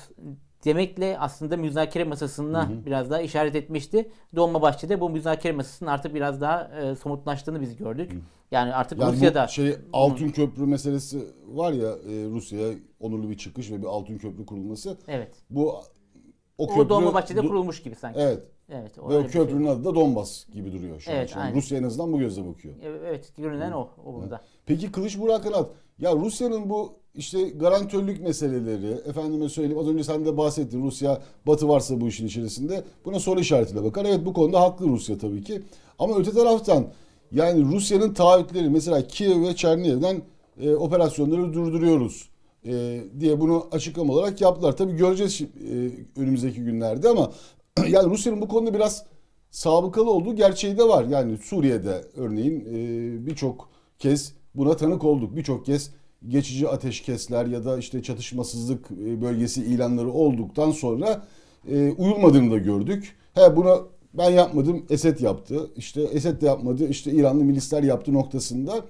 demekle 0.65 1.19
aslında 1.19 1.57
müzakere 1.57 2.03
masasına 2.03 2.69
biraz 2.85 3.09
daha 3.09 3.21
işaret 3.21 3.55
etmişti. 3.55 4.11
Dolmabahçe'de 4.35 5.01
bu 5.01 5.09
müzakere 5.09 5.53
masasının 5.53 5.89
artık 5.89 6.15
biraz 6.15 6.41
daha 6.41 6.63
e, 6.81 6.95
somutlaştığını 6.95 7.61
biz 7.61 7.75
gördük. 7.75 8.11
Yani 8.51 8.73
artık 8.73 8.99
Yani 9.01 9.13
Rusya'da 9.13 9.47
şey 9.47 9.75
altın 9.93 10.29
köprü 10.29 10.65
meselesi 10.65 11.19
var 11.47 11.71
ya 11.71 11.89
e, 11.89 12.29
Rusya'ya 12.29 12.73
onurlu 12.99 13.29
bir 13.29 13.37
çıkış 13.37 13.71
ve 13.71 13.81
bir 13.81 13.87
altın 13.87 14.17
köprü 14.17 14.45
kurulması. 14.45 14.97
evet. 15.07 15.31
Bu 15.49 15.71
o 15.71 15.83
O 16.57 16.67
köprü 16.67 16.89
Dolmabahçe'de 16.89 17.39
Du- 17.39 17.47
kurulmuş 17.47 17.83
gibi 17.83 17.95
sanki. 17.95 18.19
Evet. 18.19 18.43
Evet. 18.69 18.99
o 18.99 19.09
Ve 19.09 19.17
o 19.17 19.21
şey. 19.21 19.31
köprünün 19.31 19.67
adı 19.67 19.85
da 19.85 19.95
Donbas 19.95 20.45
gibi 20.53 20.73
duruyor 20.73 20.99
şu 20.99 21.11
Evet, 21.11 21.37
an. 21.37 21.41
Aynen. 21.41 21.55
Rusya 21.55 21.77
en 21.77 21.83
azından 21.83 22.13
bu 22.13 22.19
gözle 22.19 22.47
bakıyor. 22.47 22.73
Evet, 23.05 23.33
görünen 23.37 23.71
o, 23.71 23.89
o 24.05 24.13
burada. 24.13 24.41
Peki 24.65 24.91
Kılıç 24.91 25.19
Burak 25.19 25.43
Kanat, 25.43 25.69
ya 25.99 26.15
Rusya'nın 26.15 26.69
bu 26.69 26.93
işte 27.15 27.49
garantörlük 27.49 28.21
meseleleri, 28.21 28.91
efendime 29.09 29.49
söyleyeyim 29.49 29.79
az 29.79 29.87
önce 29.87 30.03
sen 30.03 30.25
de 30.25 30.37
bahsettin 30.37 30.83
Rusya 30.83 31.21
batı 31.47 31.67
varsa 31.67 32.01
bu 32.01 32.07
işin 32.07 32.27
içerisinde 32.27 32.83
buna 33.05 33.19
soru 33.19 33.39
işaretiyle 33.39 33.83
bakar. 33.83 34.05
Evet 34.05 34.25
bu 34.25 34.33
konuda 34.33 34.61
haklı 34.61 34.87
Rusya 34.87 35.17
tabii 35.17 35.43
ki. 35.43 35.61
Ama 35.99 36.17
öte 36.17 36.31
taraftan 36.31 36.87
yani 37.31 37.75
Rusya'nın 37.75 38.13
taahhütleri 38.13 38.69
mesela 38.69 39.07
Kiev 39.07 39.41
ve 39.41 39.55
Çerniyev'den 39.55 40.21
e, 40.61 40.75
operasyonları 40.75 41.53
durduruyoruz 41.53 42.29
e, 42.65 43.03
diye 43.19 43.39
bunu 43.39 43.67
açıklama 43.71 44.13
olarak 44.13 44.41
yaptılar. 44.41 44.77
Tabii 44.77 44.95
göreceğiz 44.95 45.41
e, 45.41 45.91
önümüzdeki 46.21 46.63
günlerde 46.63 47.09
ama 47.09 47.31
yani 47.87 48.09
Rusya'nın 48.09 48.41
bu 48.41 48.47
konuda 48.47 48.73
biraz 48.73 49.05
sabıkalı 49.51 50.11
olduğu 50.11 50.35
gerçeği 50.35 50.77
de 50.77 50.83
var. 50.83 51.05
Yani 51.05 51.37
Suriye'de 51.37 52.05
örneğin 52.15 52.59
e, 52.59 53.25
birçok 53.25 53.69
kez 53.99 54.33
buna 54.57 54.75
tanık 54.75 55.03
olduk. 55.03 55.35
Birçok 55.35 55.65
kez 55.65 55.91
geçici 56.27 56.67
ateşkesler 56.67 57.45
ya 57.45 57.65
da 57.65 57.77
işte 57.77 58.03
çatışmasızlık 58.03 58.91
e, 58.91 59.21
bölgesi 59.21 59.63
ilanları 59.63 60.11
olduktan 60.11 60.71
sonra 60.71 61.25
e, 61.71 61.91
uyulmadığını 61.91 62.51
da 62.51 62.57
gördük. 62.57 63.15
He 63.33 63.55
buna 63.55 63.79
ben 64.13 64.29
yapmadım, 64.29 64.85
Esed 64.89 65.19
yaptı. 65.19 65.71
İşte 65.75 66.01
Esed 66.01 66.41
de 66.41 66.45
yapmadı, 66.45 66.87
işte 66.87 67.11
İranlı 67.11 67.43
milisler 67.43 67.83
yaptı 67.83 68.13
noktasında 68.13 68.85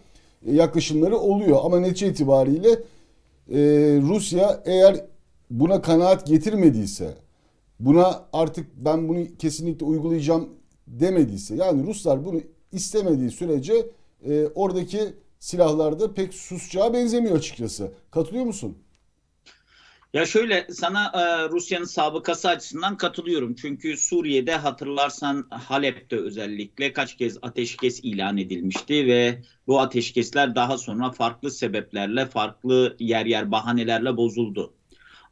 e, 0.46 0.56
yaklaşımları 0.56 1.18
oluyor. 1.18 1.58
Ama 1.64 1.80
netice 1.80 2.08
itibariyle 2.08 2.70
e, 3.52 3.60
Rusya 4.02 4.64
eğer 4.66 5.06
buna 5.50 5.82
kanaat 5.82 6.28
getirmediyse, 6.28 7.14
buna 7.80 8.24
artık 8.34 8.68
ben 8.78 9.10
bunu 9.10 9.26
kesinlikle 9.40 9.86
uygulayacağım 9.86 10.50
demediyse, 10.88 11.56
yani 11.56 11.88
Ruslar 11.88 12.26
bunu 12.26 12.42
istemediği 12.72 13.32
sürece 13.32 13.74
e, 14.30 14.48
oradaki 14.56 15.00
silahlarda 15.40 16.14
pek 16.14 16.34
susacağı 16.34 16.94
benzemiyor 16.94 17.38
açıkçası. 17.38 17.94
Katılıyor 18.12 18.46
musun? 18.46 18.78
Ya 20.14 20.26
şöyle 20.26 20.68
sana 20.72 21.06
e, 21.14 21.50
Rusya'nın 21.50 21.86
sabıkası 21.86 22.50
açısından 22.50 22.98
katılıyorum. 22.98 23.56
Çünkü 23.56 23.98
Suriye'de 23.98 24.56
hatırlarsan 24.56 25.48
Halep'te 25.50 26.16
özellikle 26.16 26.94
kaç 26.94 27.18
kez 27.18 27.38
ateşkes 27.42 28.00
ilan 28.04 28.38
edilmişti 28.38 29.08
ve 29.08 29.42
bu 29.68 29.80
ateşkesler 29.80 30.56
daha 30.56 30.78
sonra 30.78 31.12
farklı 31.12 31.52
sebeplerle, 31.52 32.26
farklı 32.26 32.96
yer 33.00 33.26
yer 33.26 33.52
bahanelerle 33.52 34.18
bozuldu. 34.18 34.74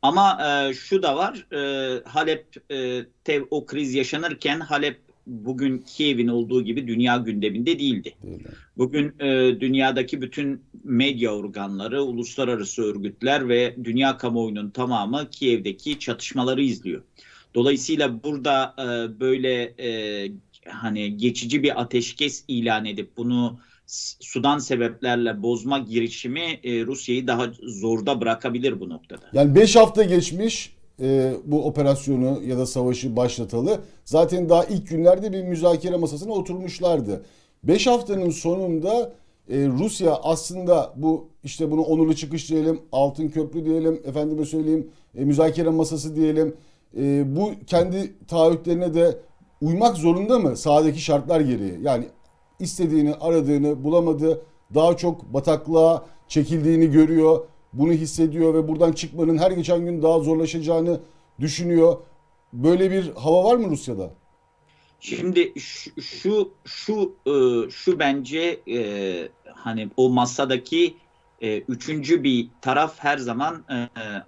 Ama 0.02 0.38
e, 0.70 0.74
şu 0.74 1.04
da 1.04 1.16
var, 1.16 1.48
e, 1.54 2.04
Halep 2.04 2.72
e, 2.72 3.06
te, 3.24 3.44
o 3.52 3.66
kriz 3.66 3.94
yaşanırken 3.96 4.60
Halep 4.60 5.02
bugün 5.28 5.78
Kiev'in 5.78 6.28
olduğu 6.28 6.64
gibi 6.64 6.88
dünya 6.88 7.18
gündeminde 7.18 7.80
değildi. 7.80 8.16
Değil? 8.24 8.44
Bugün 8.78 9.20
e, 9.20 9.60
dünyadaki 9.60 10.22
bütün 10.22 10.62
medya 10.84 11.36
organları, 11.36 12.04
uluslararası 12.04 12.84
örgütler 12.84 13.50
ve 13.50 13.76
dünya 13.84 14.18
kamuoyunun 14.18 14.70
tamamı 14.70 15.30
Kiev'deki 15.30 16.00
çatışmaları 16.00 16.64
izliyor. 16.64 17.04
Dolayısıyla 17.56 18.24
burada 18.24 18.76
e, 18.80 19.20
böyle 19.20 19.64
e, 19.64 20.32
hani 20.68 21.18
geçici 21.18 21.64
bir 21.64 21.82
ateşkes 21.82 22.44
ilan 22.48 22.86
edip 22.86 23.18
bunu 23.18 23.60
sudan 24.20 24.58
sebeplerle 24.58 25.42
bozma 25.42 25.80
girişimi 25.80 26.60
e, 26.64 26.86
Rusya'yı 26.86 27.28
daha 27.28 27.52
zorda 27.64 28.22
bırakabilir 28.22 28.80
bu 28.80 28.90
noktada. 28.90 29.30
Yani 29.34 29.56
5 29.56 29.76
hafta 29.76 30.04
geçmiş 30.04 30.76
e, 31.02 31.34
bu 31.46 31.66
operasyonu 31.66 32.44
ya 32.44 32.58
da 32.58 32.66
savaşı 32.66 33.16
başlatalı. 33.16 33.80
Zaten 34.06 34.50
daha 34.50 34.66
ilk 34.66 34.90
günlerde 34.90 35.34
bir 35.34 35.44
müzakere 35.44 35.98
masasına 35.98 36.32
oturmuşlardı. 36.32 37.26
5 37.64 37.88
haftanın 37.88 38.30
sonunda 38.30 39.14
e, 39.50 39.68
Rusya 39.68 40.16
aslında 40.24 40.94
bu 40.96 41.30
işte 41.44 41.72
bunu 41.72 41.82
onurlu 41.82 42.16
çıkış 42.16 42.50
diyelim, 42.50 42.82
altın 42.92 43.30
köprü 43.30 43.66
diyelim, 43.66 44.02
efendime 44.06 44.46
söyleyeyim 44.46 44.90
e, 45.18 45.26
müzakere 45.26 45.70
masası 45.70 46.16
diyelim. 46.16 46.56
E, 46.98 47.36
bu 47.36 47.52
kendi 47.68 48.26
taahhütlerine 48.28 48.94
de 48.94 49.18
uymak 49.62 49.98
zorunda 49.98 50.40
mı 50.40 50.58
sahadaki 50.58 51.02
şartlar 51.02 51.42
gereği? 51.42 51.80
Yani 51.82 52.06
istediğini, 52.60 53.14
aradığını 53.14 53.84
bulamadı. 53.84 54.42
Daha 54.74 54.98
çok 54.98 55.34
bataklığa 55.34 56.06
çekildiğini 56.28 56.92
görüyor. 56.92 57.46
Bunu 57.78 57.92
hissediyor 57.92 58.54
ve 58.54 58.68
buradan 58.68 58.92
çıkmanın 58.92 59.38
her 59.38 59.52
geçen 59.52 59.86
gün 59.86 60.02
daha 60.02 60.20
zorlaşacağını 60.20 61.00
düşünüyor. 61.40 61.98
Böyle 62.54 62.92
bir 62.92 63.12
hava 63.12 63.44
var 63.44 63.56
mı 63.56 63.70
Rusya'da? 63.70 64.14
Şimdi 65.00 65.54
şu 65.60 65.92
şu 66.02 66.52
şu, 66.66 67.16
e, 67.26 67.70
şu 67.70 68.00
bence 68.00 68.60
e, 68.68 69.30
hani 69.54 69.90
o 69.98 70.10
masadaki 70.10 70.96
e, 71.42 71.60
üçüncü 71.60 72.24
bir 72.24 72.48
taraf 72.62 72.96
her 72.98 73.18
zaman 73.18 73.64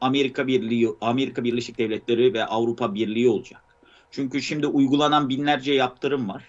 Amerika 0.01 0.47
Birliği, 0.47 0.89
Amerika 1.01 1.43
Birleşik 1.43 1.77
Devletleri 1.77 2.33
ve 2.33 2.45
Avrupa 2.45 2.93
Birliği 2.93 3.29
olacak. 3.29 3.61
Çünkü 4.11 4.41
şimdi 4.41 4.67
uygulanan 4.67 5.29
binlerce 5.29 5.73
yaptırım 5.73 6.29
var. 6.29 6.43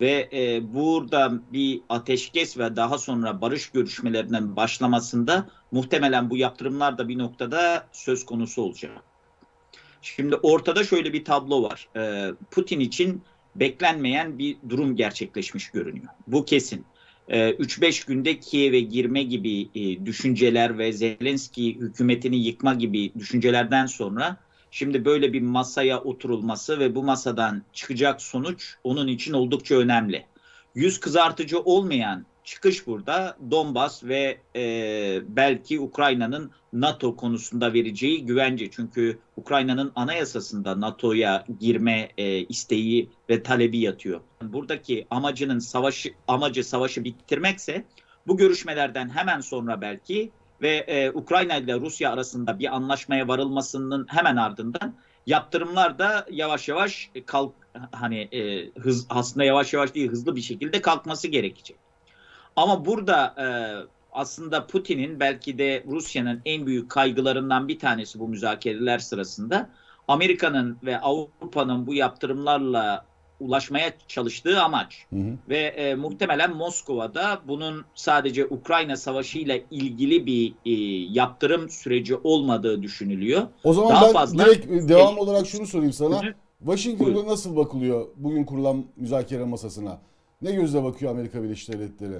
Ve 0.00 0.28
e, 0.32 0.74
burada 0.74 1.32
bir 1.52 1.80
ateşkes 1.88 2.58
ve 2.58 2.76
daha 2.76 2.98
sonra 2.98 3.40
barış 3.40 3.70
görüşmelerinden 3.70 4.56
başlamasında 4.56 5.48
muhtemelen 5.72 6.30
bu 6.30 6.36
yaptırımlar 6.36 6.98
da 6.98 7.08
bir 7.08 7.18
noktada 7.18 7.86
söz 7.92 8.26
konusu 8.26 8.62
olacak. 8.62 9.02
Şimdi 10.02 10.36
ortada 10.36 10.84
şöyle 10.84 11.12
bir 11.12 11.24
tablo 11.24 11.62
var. 11.62 11.88
E, 11.96 12.32
Putin 12.50 12.80
için 12.80 13.22
beklenmeyen 13.56 14.38
bir 14.38 14.56
durum 14.68 14.96
gerçekleşmiş 14.96 15.70
görünüyor. 15.70 16.08
Bu 16.26 16.44
kesin. 16.44 16.84
3-5 17.28 17.86
e, 17.86 18.04
günde 18.06 18.40
Kiev'e 18.40 18.80
girme 18.80 19.22
gibi 19.22 19.68
e, 19.74 20.06
düşünceler 20.06 20.78
ve 20.78 20.92
Zelenski 20.92 21.74
hükümetini 21.74 22.36
yıkma 22.36 22.74
gibi 22.74 23.12
düşüncelerden 23.18 23.86
sonra 23.86 24.36
Şimdi 24.74 25.04
böyle 25.04 25.32
bir 25.32 25.42
masaya 25.42 26.02
oturulması 26.02 26.78
ve 26.78 26.94
bu 26.94 27.02
masadan 27.02 27.62
çıkacak 27.72 28.22
sonuç 28.22 28.74
onun 28.84 29.08
için 29.08 29.32
oldukça 29.32 29.74
önemli. 29.74 30.26
Yüz 30.74 31.00
kızartıcı 31.00 31.60
olmayan 31.60 32.26
çıkış 32.44 32.86
burada 32.86 33.36
Donbas 33.50 34.04
ve 34.04 34.38
e, 34.56 34.62
belki 35.28 35.80
Ukrayna'nın 35.80 36.50
NATO 36.72 37.16
konusunda 37.16 37.72
vereceği 37.72 38.26
güvence. 38.26 38.70
Çünkü 38.70 39.18
Ukrayna'nın 39.36 39.92
anayasasında 39.94 40.80
NATO'ya 40.80 41.44
girme 41.60 42.08
e, 42.18 42.38
isteği 42.38 43.10
ve 43.30 43.42
talebi 43.42 43.78
yatıyor. 43.78 44.20
Buradaki 44.42 45.06
amacının 45.10 45.58
savaşı 45.58 46.14
amacı 46.28 46.64
savaşı 46.64 47.04
bitirmekse 47.04 47.84
bu 48.26 48.36
görüşmelerden 48.36 49.08
hemen 49.08 49.40
sonra 49.40 49.80
belki 49.80 50.30
ve 50.62 50.76
e, 50.76 51.10
Ukrayna 51.10 51.56
ile 51.56 51.74
Rusya 51.74 52.12
arasında 52.12 52.58
bir 52.58 52.74
anlaşmaya 52.74 53.28
varılmasının 53.28 54.06
hemen 54.08 54.36
ardından 54.36 54.94
yaptırımlar 55.26 55.98
da 55.98 56.26
yavaş 56.30 56.68
yavaş 56.68 57.10
kalk 57.26 57.52
hani 57.92 58.18
e, 58.18 58.70
hız 58.70 59.06
aslında 59.10 59.44
yavaş 59.44 59.72
yavaş 59.72 59.94
değil 59.94 60.10
hızlı 60.10 60.36
bir 60.36 60.40
şekilde 60.40 60.82
kalkması 60.82 61.28
gerekecek. 61.28 61.76
Ama 62.56 62.84
burada 62.84 63.34
e, 63.38 63.46
aslında 64.12 64.66
Putin'in 64.66 65.20
belki 65.20 65.58
de 65.58 65.84
Rusya'nın 65.86 66.42
en 66.44 66.66
büyük 66.66 66.90
kaygılarından 66.90 67.68
bir 67.68 67.78
tanesi 67.78 68.20
bu 68.20 68.28
müzakereler 68.28 68.98
sırasında 68.98 69.70
Amerika'nın 70.08 70.78
ve 70.82 71.00
Avrupa'nın 71.00 71.86
bu 71.86 71.94
yaptırımlarla 71.94 73.04
ulaşmaya 73.44 73.92
çalıştığı 74.08 74.62
amaç. 74.62 75.06
Hı 75.10 75.16
hı. 75.16 75.36
Ve 75.48 75.58
e, 75.58 75.94
muhtemelen 75.94 76.56
Moskova'da 76.56 77.40
bunun 77.48 77.84
sadece 77.94 78.46
Ukrayna 78.46 78.96
Savaşı 78.96 79.38
ile 79.38 79.64
ilgili 79.70 80.26
bir 80.26 80.54
e, 80.66 80.72
yaptırım 81.12 81.68
süreci 81.68 82.16
olmadığı 82.16 82.82
düşünülüyor. 82.82 83.42
O 83.64 83.72
zaman 83.72 83.90
Daha 83.90 84.06
ben 84.06 84.12
fazla... 84.12 84.44
direkt 84.44 84.66
e, 84.66 84.88
devam 84.88 85.18
olarak 85.18 85.46
şunu 85.46 85.66
sorayım 85.66 85.92
sana. 85.92 86.22
Hı. 86.22 86.34
Washington'da 86.58 87.26
nasıl 87.26 87.56
bakılıyor 87.56 88.06
bugün 88.16 88.44
kurulan 88.44 88.84
müzakere 88.96 89.44
masasına? 89.44 90.00
Ne 90.42 90.52
gözle 90.52 90.84
bakıyor 90.84 91.12
Amerika 91.12 91.42
Birleşik 91.42 91.72
Devletleri? 91.72 92.18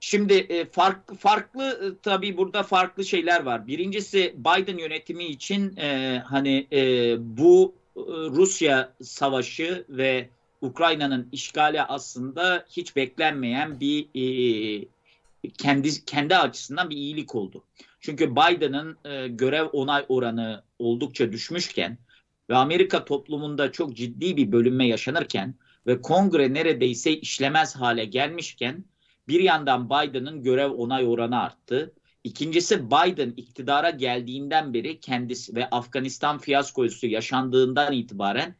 Şimdi 0.00 0.34
e, 0.34 0.64
farklı 0.64 1.14
farklı 1.14 1.62
e, 1.64 1.86
tabii 2.02 2.36
burada 2.36 2.62
farklı 2.62 3.04
şeyler 3.04 3.44
var. 3.44 3.66
Birincisi 3.66 4.34
Biden 4.38 4.78
yönetimi 4.78 5.24
için 5.24 5.76
e, 5.76 6.18
hani 6.26 6.66
e, 6.72 7.16
bu 7.38 7.74
Rusya 7.96 8.92
savaşı 9.02 9.84
ve 9.88 10.28
Ukrayna'nın 10.60 11.28
işgali 11.32 11.82
aslında 11.82 12.64
hiç 12.70 12.96
beklenmeyen 12.96 13.80
bir 13.80 14.06
e, 14.14 14.84
kendi 15.58 16.04
kendi 16.04 16.36
açısından 16.36 16.90
bir 16.90 16.96
iyilik 16.96 17.34
oldu. 17.34 17.64
Çünkü 18.00 18.36
Biden'ın 18.36 18.96
e, 19.04 19.28
görev 19.28 19.66
onay 19.66 20.04
oranı 20.08 20.62
oldukça 20.78 21.32
düşmüşken 21.32 21.98
ve 22.50 22.56
Amerika 22.56 23.04
toplumunda 23.04 23.72
çok 23.72 23.96
ciddi 23.96 24.36
bir 24.36 24.52
bölünme 24.52 24.86
yaşanırken 24.86 25.54
ve 25.86 26.00
kongre 26.00 26.54
neredeyse 26.54 27.12
işlemez 27.12 27.76
hale 27.76 28.04
gelmişken 28.04 28.84
bir 29.28 29.40
yandan 29.40 29.90
Biden'ın 29.90 30.42
görev 30.42 30.70
onay 30.70 31.06
oranı 31.06 31.40
arttı. 31.40 31.92
İkincisi 32.24 32.86
Biden 32.86 33.34
iktidara 33.36 33.90
geldiğinden 33.90 34.74
beri 34.74 35.00
kendisi 35.00 35.54
ve 35.54 35.70
Afganistan 35.70 36.38
fiyaskosu 36.38 37.06
yaşandığından 37.06 37.92
itibaren 37.92 38.54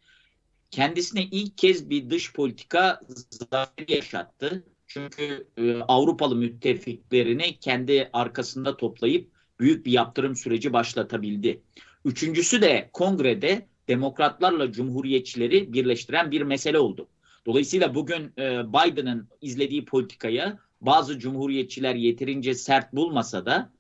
kendisine 0.71 1.23
ilk 1.23 1.59
kez 1.59 1.91
bir 1.91 2.11
dış 2.11 2.33
politika 2.33 3.01
zaferi 3.31 3.93
yaşattı. 3.93 4.65
Çünkü 4.87 5.47
e, 5.57 5.77
Avrupalı 5.77 6.37
müttefiklerini 6.37 7.59
kendi 7.59 8.11
arkasında 8.13 8.77
toplayıp 8.77 9.31
büyük 9.61 9.87
bir 9.87 9.93
yaptırım 9.93 10.37
süreci 10.37 10.73
başlatabildi. 10.73 11.63
Üçüncüsü 12.05 12.63
de 12.63 12.91
kongrede 12.93 13.67
demokratlarla 13.89 14.73
cumhuriyetçileri 14.73 15.73
birleştiren 15.73 16.31
bir 16.31 16.43
mesele 16.43 16.79
oldu. 16.79 17.09
Dolayısıyla 17.47 17.95
bugün 17.95 18.33
e, 18.39 18.73
Biden'ın 18.73 19.29
izlediği 19.41 19.85
politikaya 19.85 20.59
bazı 20.81 21.19
cumhuriyetçiler 21.19 21.95
yeterince 21.95 22.55
sert 22.55 22.93
bulmasa 22.93 23.47
da 23.47 23.73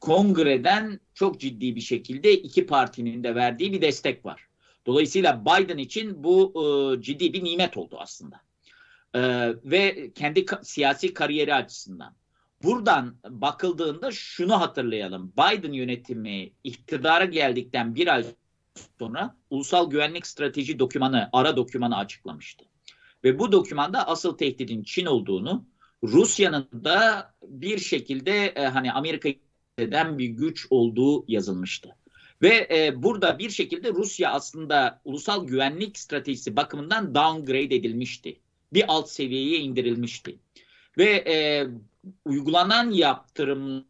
kongreden 0.00 1.00
çok 1.14 1.40
ciddi 1.40 1.76
bir 1.76 1.80
şekilde 1.80 2.34
iki 2.34 2.66
partinin 2.66 3.24
de 3.24 3.34
verdiği 3.34 3.72
bir 3.72 3.80
destek 3.80 4.24
var. 4.24 4.46
Dolayısıyla 4.86 5.44
Biden 5.44 5.78
için 5.78 6.24
bu 6.24 6.52
e, 6.54 7.02
ciddi 7.02 7.32
bir 7.32 7.44
nimet 7.44 7.76
oldu 7.76 7.96
aslında. 7.98 8.40
E, 9.14 9.20
ve 9.64 10.10
kendi 10.14 10.40
ka- 10.40 10.64
siyasi 10.64 11.14
kariyeri 11.14 11.54
açısından. 11.54 12.14
Buradan 12.62 13.16
bakıldığında 13.28 14.10
şunu 14.12 14.60
hatırlayalım. 14.60 15.32
Biden 15.32 15.72
yönetimi 15.72 16.50
iktidara 16.64 17.24
geldikten 17.24 17.94
bir 17.94 18.14
ay 18.14 18.24
sonra 18.98 19.36
Ulusal 19.50 19.90
Güvenlik 19.90 20.26
Strateji 20.26 20.78
dokümanı, 20.78 21.28
ara 21.32 21.56
dokümanı 21.56 21.96
açıklamıştı. 21.96 22.64
Ve 23.24 23.38
bu 23.38 23.52
dokümanda 23.52 24.08
asıl 24.08 24.36
tehdidin 24.36 24.82
Çin 24.82 25.06
olduğunu, 25.06 25.64
Rusya'nın 26.04 26.68
da 26.84 27.30
bir 27.42 27.78
şekilde 27.78 28.46
e, 28.46 28.66
hani 28.66 28.92
Amerika'dan 28.92 30.18
bir 30.18 30.28
güç 30.28 30.66
olduğu 30.70 31.24
yazılmıştı. 31.28 31.96
Ve 32.42 32.68
e, 32.70 33.02
burada 33.02 33.38
bir 33.38 33.50
şekilde 33.50 33.92
Rusya 33.92 34.32
aslında 34.32 35.00
ulusal 35.04 35.46
güvenlik 35.46 35.98
stratejisi 35.98 36.56
bakımından 36.56 37.14
downgrade 37.14 37.74
edilmişti. 37.74 38.40
Bir 38.72 38.84
alt 38.88 39.10
seviyeye 39.10 39.58
indirilmişti. 39.58 40.38
Ve 40.98 41.24
e, 41.26 41.66
uygulanan 42.24 42.90
yaptırımlarla 42.90 43.86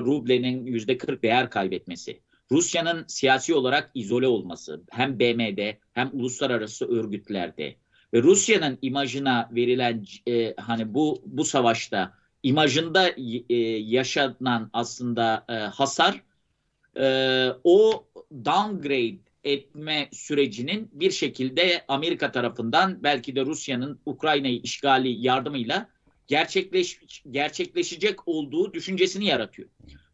rublenin 0.00 0.66
yüzde 0.66 0.98
40 0.98 1.22
değer 1.22 1.50
kaybetmesi, 1.50 2.20
Rusya'nın 2.52 3.04
siyasi 3.08 3.54
olarak 3.54 3.90
izole 3.94 4.26
olması 4.26 4.82
hem 4.90 5.18
BM'de 5.18 5.78
hem 5.92 6.10
uluslararası 6.12 6.88
örgütlerde 6.88 7.76
ve 8.14 8.22
Rusya'nın 8.22 8.78
imajına 8.82 9.50
verilen 9.52 10.04
e, 10.28 10.54
hani 10.56 10.94
bu 10.94 11.22
bu 11.26 11.44
savaşta 11.44 12.14
imajında 12.42 13.08
e, 13.48 13.56
yaşanan 13.78 14.70
aslında 14.72 15.44
e, 15.48 15.52
hasar 15.54 16.22
e, 16.96 17.48
o 17.64 18.06
downgrade 18.44 19.18
etme 19.44 20.08
sürecinin 20.12 20.90
bir 20.92 21.10
şekilde 21.10 21.84
Amerika 21.88 22.32
tarafından 22.32 23.02
belki 23.02 23.36
de 23.36 23.46
Rusya'nın 23.46 24.00
Ukrayna'yı 24.06 24.60
işgali 24.60 25.26
yardımıyla 25.26 25.88
gerçekleş, 26.26 27.00
gerçekleşecek 27.30 28.28
olduğu 28.28 28.72
düşüncesini 28.72 29.24
yaratıyor. 29.24 29.68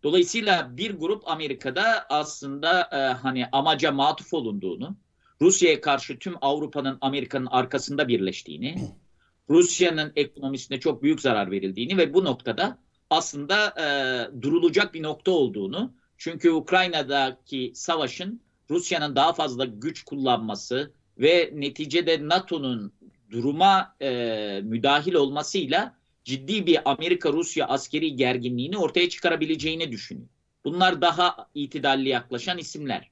Dolayısıyla 0.06 0.76
bir 0.76 0.90
grup 0.90 1.28
Amerika'da 1.28 2.06
aslında 2.08 2.88
e, 2.92 2.96
hani 2.96 3.46
amaca 3.52 3.92
matuf 3.92 4.34
olunduğunu, 4.34 4.96
Rusya'ya 5.40 5.80
karşı 5.80 6.18
tüm 6.18 6.34
Avrupa'nın 6.40 6.98
Amerika'nın 7.00 7.46
arkasında 7.46 8.08
birleştiğini, 8.08 8.76
Rusya'nın 9.50 10.12
ekonomisine 10.16 10.80
çok 10.80 11.02
büyük 11.02 11.20
zarar 11.20 11.50
verildiğini 11.50 11.96
ve 11.96 12.14
bu 12.14 12.24
noktada 12.24 12.78
aslında 13.10 13.74
e, 13.80 13.86
durulacak 14.42 14.94
bir 14.94 15.02
nokta 15.02 15.30
olduğunu, 15.30 15.94
çünkü 16.18 16.50
Ukrayna'daki 16.50 17.72
savaşın 17.74 18.40
Rusya'nın 18.70 19.16
daha 19.16 19.32
fazla 19.32 19.64
güç 19.64 20.04
kullanması 20.04 20.92
ve 21.18 21.50
neticede 21.54 22.28
NATO'nun 22.28 22.92
duruma 23.30 23.96
e, 24.02 24.60
müdahil 24.64 25.14
olmasıyla 25.14 25.96
ciddi 26.26 26.66
bir 26.66 26.78
Amerika-Rusya 26.84 27.66
askeri 27.66 28.16
gerginliğini 28.16 28.78
ortaya 28.78 29.08
çıkarabileceğini 29.08 29.92
düşünüyor. 29.92 30.28
Bunlar 30.64 31.00
daha 31.00 31.48
itidalli 31.54 32.08
yaklaşan 32.08 32.58
isimler. 32.58 33.10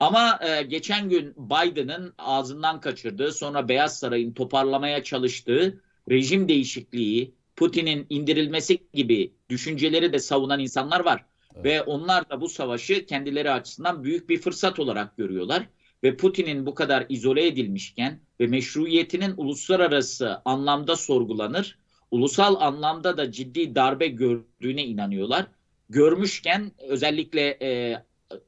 Ama 0.00 0.38
e, 0.42 0.62
geçen 0.62 1.08
gün 1.08 1.34
Biden'ın 1.36 2.14
ağzından 2.18 2.80
kaçırdığı, 2.80 3.32
sonra 3.32 3.68
Beyaz 3.68 3.98
Saray'ın 3.98 4.32
toparlamaya 4.32 5.02
çalıştığı 5.02 5.82
rejim 6.10 6.48
değişikliği, 6.48 7.34
Putin'in 7.56 8.06
indirilmesi 8.10 8.78
gibi 8.94 9.32
düşünceleri 9.48 10.12
de 10.12 10.18
savunan 10.18 10.60
insanlar 10.60 11.00
var. 11.00 11.24
Evet. 11.54 11.64
Ve 11.64 11.82
onlar 11.82 12.30
da 12.30 12.40
bu 12.40 12.48
savaşı 12.48 13.06
kendileri 13.06 13.50
açısından 13.50 14.04
büyük 14.04 14.28
bir 14.28 14.38
fırsat 14.38 14.78
olarak 14.78 15.16
görüyorlar. 15.16 15.66
Ve 16.02 16.16
Putin'in 16.16 16.66
bu 16.66 16.74
kadar 16.74 17.06
izole 17.08 17.46
edilmişken 17.46 18.20
ve 18.40 18.46
meşruiyetinin 18.46 19.34
uluslararası 19.36 20.42
anlamda 20.44 20.96
sorgulanır 20.96 21.78
ulusal 22.10 22.56
anlamda 22.60 23.16
da 23.16 23.32
ciddi 23.32 23.74
darbe 23.74 24.06
gördüğüne 24.08 24.84
inanıyorlar. 24.84 25.46
Görmüşken 25.88 26.72
özellikle 26.88 27.58
e, 27.62 27.94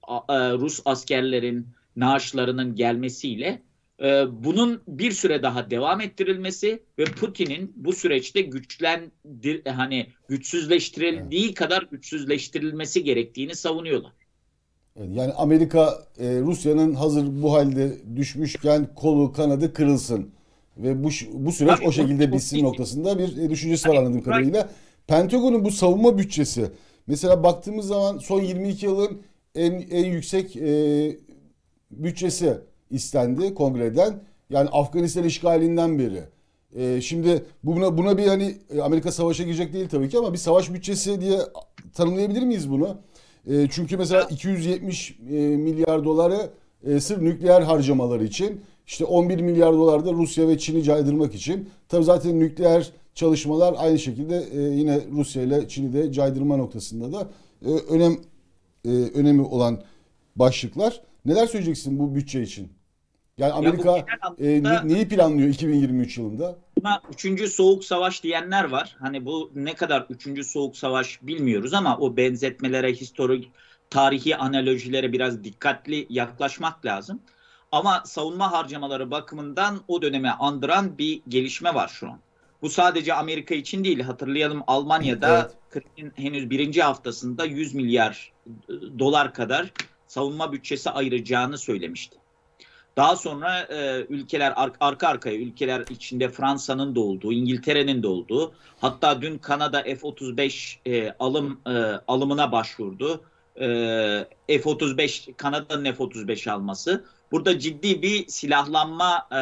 a- 0.03 0.21
a- 0.35 0.59
Rus 0.59 0.81
askerlerin 0.85 1.67
naaşlarının 1.97 2.75
gelmesiyle 2.75 3.63
e, 4.03 4.25
bunun 4.45 4.83
bir 4.89 5.13
süre 5.13 5.43
daha 5.43 5.71
devam 5.71 6.01
ettirilmesi 6.01 6.83
ve 6.99 7.05
Putin'in 7.05 7.73
bu 7.77 7.93
süreçte 7.93 8.41
güçlendir 8.41 9.67
hani 9.67 10.07
güçsüzleştirildiği 10.29 11.55
kadar 11.55 11.83
güçsüzleştirilmesi 11.91 13.05
gerektiğini 13.05 13.55
savunuyorlar. 13.55 14.13
Yani 14.97 15.33
Amerika 15.33 16.09
e, 16.19 16.41
Rusya'nın 16.41 16.95
hazır 16.95 17.43
bu 17.43 17.53
halde 17.53 18.17
düşmüşken 18.17 18.95
kolu 18.95 19.33
kanadı 19.33 19.73
kırılsın 19.73 20.35
ve 20.79 21.05
bu 21.05 21.09
bu 21.33 21.53
süreç 21.53 21.77
Tabii, 21.77 21.89
o 21.89 21.93
şekilde 21.93 22.31
bu- 22.31 22.35
bitsin 22.37 22.61
bu- 22.61 22.65
noktasında 22.65 23.19
bir 23.19 23.37
e, 23.37 23.51
düşüncesi 23.51 23.89
var 23.89 23.95
anladığım 23.97 24.23
kadarıyla. 24.23 24.69
Pentagon'un 25.07 25.65
bu 25.65 25.71
savunma 25.71 26.19
bütçesi 26.19 26.65
mesela 27.07 27.43
baktığımız 27.43 27.87
zaman 27.87 28.19
son 28.19 28.41
22 28.43 28.87
yılın 28.87 29.23
en 29.55 29.73
en 29.91 30.05
yüksek 30.05 30.57
e, 30.57 31.17
bütçesi 31.91 32.55
istendi 32.91 33.55
kongreden. 33.55 34.21
Yani 34.51 34.69
Afganistan 34.69 35.25
işgalinden 35.25 35.99
beri. 35.99 36.23
E, 36.77 37.01
şimdi 37.01 37.43
buna 37.65 37.99
buna 37.99 38.19
bir 38.19 38.27
hani 38.27 38.57
e, 38.75 38.81
Amerika 38.81 39.13
savaşa 39.13 39.45
girecek 39.45 39.73
değil 39.73 39.89
tabii 39.89 40.09
ki 40.09 40.19
ama 40.19 40.33
bir 40.33 40.39
savaş 40.39 40.73
bütçesi 40.73 41.21
diye 41.21 41.39
tanımlayabilir 41.95 42.43
miyiz 42.43 42.71
bunu? 42.71 42.99
E, 43.51 43.69
çünkü 43.71 43.97
mesela 43.97 44.23
270 44.23 45.11
e, 45.11 45.35
milyar 45.37 46.05
doları 46.05 46.51
e, 46.87 47.01
sırf 47.01 47.23
nükleer 47.23 47.63
harcamaları 47.63 48.25
için 48.25 48.61
işte 48.89 49.05
11 49.05 49.41
milyar 49.41 49.73
dolar 49.73 50.07
da 50.07 50.13
Rusya 50.13 50.49
ve 50.49 50.59
Çin'i 50.59 50.83
caydırmak 50.83 51.35
için. 51.35 51.71
Tabii 51.89 52.05
zaten 52.05 52.41
nükleer 52.41 52.91
çalışmalar 53.15 53.75
aynı 53.79 53.99
şekilde 53.99 54.37
e, 54.53 54.61
yine 54.61 55.01
Rusya 55.11 55.43
ile 55.43 55.69
Çin'i 55.69 55.93
de 55.93 56.13
caydırma 56.13 56.57
noktasında 56.57 57.13
da 57.13 57.29
e, 57.67 57.71
önem 57.71 58.17
e, 58.85 58.89
önemi 58.91 59.43
olan 59.43 59.83
başlıklar. 60.37 61.01
Neler 61.25 61.47
söyleyeceksin 61.47 61.99
bu 61.99 62.15
bütçe 62.15 62.43
için? 62.43 62.73
Yani 63.39 63.53
Amerika 63.53 64.07
genel 64.39 64.57
e, 64.57 64.63
ne- 64.63 64.95
neyi 64.95 65.09
planlıyor 65.09 65.49
2023 65.49 66.19
yılında? 66.19 66.57
Buna 66.81 67.03
üçüncü 67.13 67.49
soğuk 67.49 67.85
savaş 67.85 68.23
diyenler 68.23 68.65
var. 68.65 68.97
Hani 68.99 69.27
bu 69.27 69.51
ne 69.55 69.75
kadar 69.75 70.07
üçüncü 70.11 70.45
soğuk 70.45 70.77
savaş 70.77 71.23
bilmiyoruz 71.23 71.75
ama 71.75 71.99
o 71.99 72.17
benzetmelere, 72.17 72.93
historik, 72.93 73.51
tarihi 73.91 74.37
analojilere 74.37 75.13
biraz 75.13 75.45
dikkatli 75.45 76.07
yaklaşmak 76.11 76.87
lazım. 76.87 77.21
Ama 77.73 78.03
savunma 78.07 78.53
harcamaları 78.53 79.11
bakımından 79.11 79.81
o 79.89 80.03
dönemi 80.03 80.31
andıran 80.31 80.99
bir 80.99 81.23
gelişme 81.29 81.75
var 81.75 81.89
şu 81.89 82.09
an. 82.09 82.19
Bu 82.63 82.71
sadece 82.71 83.15
Amerika 83.15 83.55
için 83.55 83.85
değil. 83.85 84.01
Hatırlayalım 84.01 84.63
Almanya'da 84.67 85.39
Evet. 85.41 85.51
krizin 85.71 86.13
henüz 86.17 86.51
birinci 86.51 86.83
haftasında 86.83 87.45
100 87.45 87.75
milyar 87.75 88.33
e, 88.47 88.73
dolar 88.99 89.35
kadar 89.35 89.73
savunma 90.07 90.53
bütçesi 90.53 90.91
ayıracağını 90.91 91.59
söylemişti. 91.59 92.19
Daha 92.97 93.17
sonra 93.17 93.61
e, 93.61 94.07
ülkeler 94.09 94.53
ar- 94.57 94.73
arka 94.81 95.09
arkaya 95.09 95.37
ülkeler 95.37 95.85
içinde 95.91 96.29
Fransa'nın 96.29 96.95
da 96.95 97.01
olduğu, 97.01 97.33
İngiltere'nin 97.33 98.03
de 98.03 98.07
olduğu, 98.07 98.53
hatta 98.81 99.23
dün 99.23 99.39
Kanada 99.39 99.83
F-35 99.83 100.77
e, 100.87 101.15
alım 101.19 101.61
e, 101.67 101.71
alımına 102.09 102.53
başvurdu. 102.53 103.25
E, 103.57 103.67
F-35 104.49 105.35
Kanada'nın 105.37 105.93
F-35 105.93 106.51
alması. 106.51 107.05
Burada 107.33 107.59
ciddi 107.59 108.03
bir 108.03 108.29
silahlanma 108.29 109.29
e, 109.33 109.37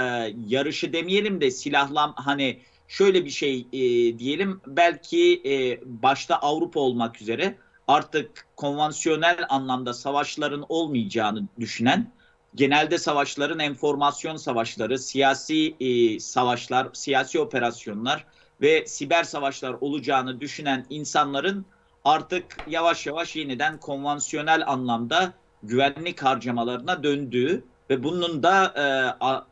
yarışı 0.49 0.93
demeyelim 0.93 1.41
de 1.41 1.51
silahlan 1.51 2.13
hani 2.17 2.61
şöyle 2.89 3.25
bir 3.25 3.31
şey 3.31 3.67
e, 3.73 3.79
diyelim. 4.19 4.61
Belki 4.67 5.43
e, 5.45 5.81
başta 6.03 6.37
Avrupa 6.37 6.81
olmak 6.81 7.23
üzere 7.23 7.57
artık 7.89 8.47
konvansiyonel 8.57 9.47
anlamda 9.49 9.95
savaşların 9.95 10.67
olmayacağını 10.69 11.43
düşünen 11.61 12.13
genelde 12.55 12.99
savaşların 12.99 13.59
enformasyon 13.59 14.37
savaşları, 14.37 14.99
siyasi 14.99 15.75
e, 15.81 16.21
savaşlar, 16.21 16.89
siyasi 16.93 17.41
operasyonlar 17.41 18.25
ve 18.61 18.87
siber 18.87 19.25
savaşlar 19.25 19.77
olacağını 19.81 20.41
düşünen 20.41 20.87
insanların 20.91 21.67
artık 22.05 22.45
yavaş 22.69 23.07
yavaş 23.07 23.37
yeniden 23.37 23.81
konvansiyonel 23.81 24.69
anlamda 24.69 25.33
güvenlik 25.63 26.23
harcamalarına 26.23 27.03
döndüğü 27.03 27.65
ve 27.91 28.03
bunun 28.03 28.43
da 28.43 28.65
e, 28.77 28.83
a- 29.25 29.49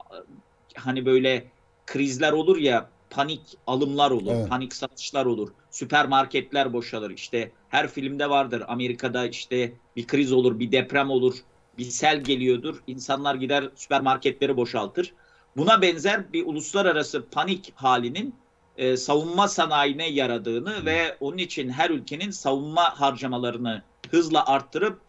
hani 0.76 1.06
böyle 1.06 1.52
krizler 1.86 2.32
olur 2.32 2.56
ya 2.56 2.92
panik 3.10 3.54
alımlar 3.66 4.10
olur, 4.10 4.32
Evet. 4.34 4.48
panik 4.48 4.74
satışlar 4.74 5.26
olur, 5.26 5.54
süpermarketler 5.70 6.72
boşalır. 6.72 7.10
İşte 7.10 7.56
her 7.68 7.88
filmde 7.88 8.30
vardır. 8.30 8.62
Amerika'da 8.68 9.26
işte 9.26 9.80
bir 9.96 10.06
kriz 10.06 10.32
olur, 10.32 10.58
bir 10.58 10.72
deprem 10.72 11.10
olur, 11.10 11.34
bir 11.78 11.84
sel 11.84 12.24
geliyordur. 12.24 12.82
İnsanlar 12.86 13.34
gider 13.34 13.70
süpermarketleri 13.76 14.56
boşaltır. 14.56 15.14
Buna 15.56 15.82
benzer 15.82 16.32
bir 16.32 16.46
uluslararası 16.46 17.30
panik 17.30 17.72
halinin 17.74 18.44
e, 18.76 18.96
savunma 18.96 19.48
sanayine 19.48 20.08
yaradığını 20.10 20.84
ve 20.86 21.16
onun 21.20 21.38
için 21.38 21.68
her 21.68 21.90
ülkenin 21.90 22.30
savunma 22.30 23.00
harcamalarını 23.00 23.84
hızla 24.10 24.46
arttırıp 24.46 25.02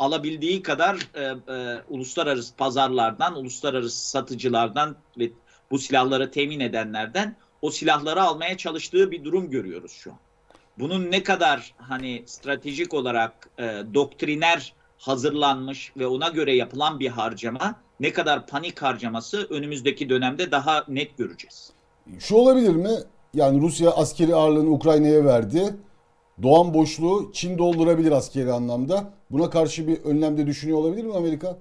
alabildiği 0.00 0.62
kadar 0.62 0.96
e, 1.14 1.22
e, 1.22 1.82
uluslararası 1.88 2.56
pazarlardan, 2.56 3.36
uluslararası 3.36 4.10
satıcılardan 4.10 4.96
ve 5.18 5.30
bu 5.70 5.78
silahları 5.78 6.30
temin 6.30 6.60
edenlerden 6.60 7.36
o 7.62 7.70
silahları 7.70 8.22
almaya 8.22 8.56
çalıştığı 8.56 9.10
bir 9.10 9.24
durum 9.24 9.50
görüyoruz 9.50 9.92
şu 9.92 10.10
an. 10.10 10.18
Bunun 10.78 11.10
ne 11.10 11.22
kadar 11.22 11.74
hani 11.78 12.22
stratejik 12.26 12.94
olarak 12.94 13.48
e, 13.58 13.82
doktriner 13.94 14.72
hazırlanmış 14.98 15.92
ve 15.96 16.06
ona 16.06 16.28
göre 16.28 16.56
yapılan 16.56 17.00
bir 17.00 17.08
harcama, 17.08 17.74
ne 18.00 18.12
kadar 18.12 18.46
panik 18.46 18.82
harcaması 18.82 19.46
önümüzdeki 19.50 20.08
dönemde 20.08 20.50
daha 20.50 20.84
net 20.88 21.18
göreceğiz. 21.18 21.72
Şu 22.18 22.34
olabilir 22.34 22.74
mi? 22.74 22.90
Yani 23.34 23.60
Rusya 23.60 23.90
askeri 23.90 24.34
ağırlığını 24.34 24.70
Ukrayna'ya 24.70 25.24
verdi. 25.24 25.74
Doğan 26.42 26.74
boşluğu 26.74 27.30
Çin 27.32 27.58
doldurabilir 27.58 28.12
askeri 28.12 28.52
anlamda. 28.52 29.14
Buna 29.30 29.50
karşı 29.50 29.86
bir 29.88 29.96
önlem 29.96 30.38
de 30.38 30.46
düşünüyor 30.46 30.78
olabilir 30.78 31.04
mi 31.04 31.14
Amerika? 31.14 31.58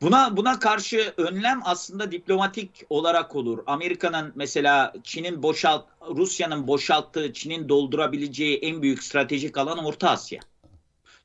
Buna 0.00 0.36
buna 0.36 0.58
karşı 0.58 1.14
önlem 1.16 1.60
aslında 1.64 2.12
diplomatik 2.12 2.70
olarak 2.90 3.36
olur. 3.36 3.58
Amerika'nın 3.66 4.32
mesela 4.34 4.92
Çin'in 5.04 5.42
boşalt 5.42 5.86
Rusya'nın 6.16 6.66
boşalttığı, 6.66 7.32
Çin'in 7.32 7.68
doldurabileceği 7.68 8.58
en 8.58 8.82
büyük 8.82 9.02
stratejik 9.02 9.58
alan 9.58 9.84
Orta 9.84 10.10
Asya. 10.10 10.40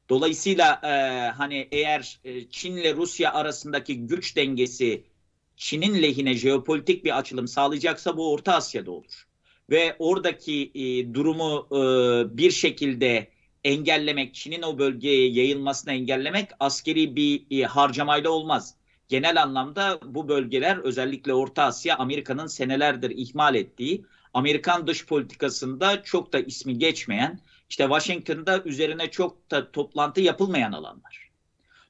Dolayısıyla 0.10 0.82
e, 0.84 1.30
hani 1.30 1.68
eğer 1.72 2.20
e, 2.24 2.50
Çin'le 2.50 2.96
Rusya 2.96 3.34
arasındaki 3.34 4.08
güç 4.08 4.36
dengesi 4.36 5.04
Çin'in 5.58 6.02
lehine 6.02 6.34
jeopolitik 6.34 7.06
bir 7.06 7.18
açılım 7.18 7.48
sağlayacaksa 7.48 8.18
bu 8.18 8.32
Orta 8.32 8.54
Asya'da 8.54 8.92
olur. 8.92 9.26
Ve 9.74 9.96
oradaki 10.00 10.72
e, 10.76 11.14
durumu 11.14 11.68
e, 11.72 11.78
bir 12.38 12.52
şekilde 12.52 13.28
engellemek, 13.64 14.36
Çin'in 14.36 14.62
o 14.62 14.78
bölgeye 14.78 15.30
yayılmasını 15.30 15.94
engellemek 15.94 16.50
askeri 16.60 17.16
bir 17.16 17.46
e, 17.52 17.64
harcamayla 17.64 18.30
olmaz. 18.30 18.76
Genel 19.10 19.42
anlamda 19.42 20.00
bu 20.06 20.28
bölgeler 20.28 20.78
özellikle 20.78 21.34
Orta 21.34 21.64
Asya 21.64 21.98
Amerika'nın 21.98 22.48
senelerdir 22.48 23.10
ihmal 23.10 23.56
ettiği, 23.56 24.06
Amerikan 24.34 24.88
dış 24.88 25.06
politikasında 25.06 26.04
çok 26.04 26.34
da 26.34 26.40
ismi 26.40 26.78
geçmeyen, 26.78 27.40
işte 27.70 27.84
Washington'da 27.84 28.64
üzerine 28.64 29.12
çok 29.12 29.52
da 29.52 29.72
toplantı 29.72 30.22
yapılmayan 30.22 30.72
alanlar. 30.72 31.30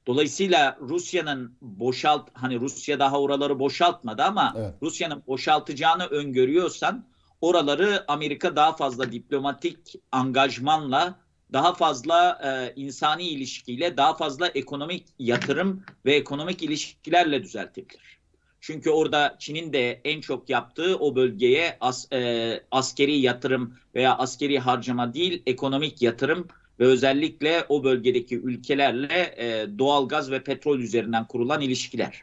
Dolayısıyla 0.06 0.78
Rusya'nın 0.80 1.56
boşalt 1.62 2.28
hani 2.32 2.60
Rusya 2.60 2.98
daha 2.98 3.20
oraları 3.20 3.58
boşaltmadı 3.58 4.22
ama 4.22 4.54
Evet. 4.56 4.74
Rusya'nın 4.82 5.22
boşaltacağını 5.26 6.06
öngörüyorsan 6.06 7.04
oraları 7.44 8.04
Amerika 8.08 8.56
daha 8.56 8.76
fazla 8.76 9.12
diplomatik 9.12 9.78
angajmanla 10.12 11.18
daha 11.52 11.74
fazla 11.74 12.40
e, 12.44 12.80
insani 12.80 13.22
ilişkiyle 13.22 13.96
daha 13.96 14.14
fazla 14.14 14.48
ekonomik 14.48 15.06
yatırım 15.18 15.82
ve 16.06 16.14
ekonomik 16.14 16.62
ilişkilerle 16.62 17.42
düzeltebilir. 17.42 18.20
Çünkü 18.60 18.90
orada 18.90 19.36
Çin'in 19.38 19.72
de 19.72 20.00
en 20.04 20.20
çok 20.20 20.50
yaptığı 20.50 20.96
o 20.96 21.16
bölgeye 21.16 21.76
as, 21.80 22.12
e, 22.12 22.60
askeri 22.70 23.18
yatırım 23.18 23.74
veya 23.94 24.18
askeri 24.18 24.58
harcama 24.58 25.14
değil 25.14 25.42
ekonomik 25.46 26.02
yatırım 26.02 26.48
ve 26.80 26.84
özellikle 26.84 27.66
o 27.68 27.84
bölgedeki 27.84 28.36
ülkelerle 28.36 29.34
e, 29.36 29.78
doğalgaz 29.78 30.30
ve 30.30 30.44
petrol 30.44 30.78
üzerinden 30.78 31.26
kurulan 31.26 31.60
ilişkiler. 31.60 32.22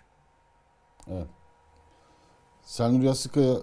Evet. 1.07 1.27
Sernur 2.63 3.03
Yassıkaya, 3.03 3.55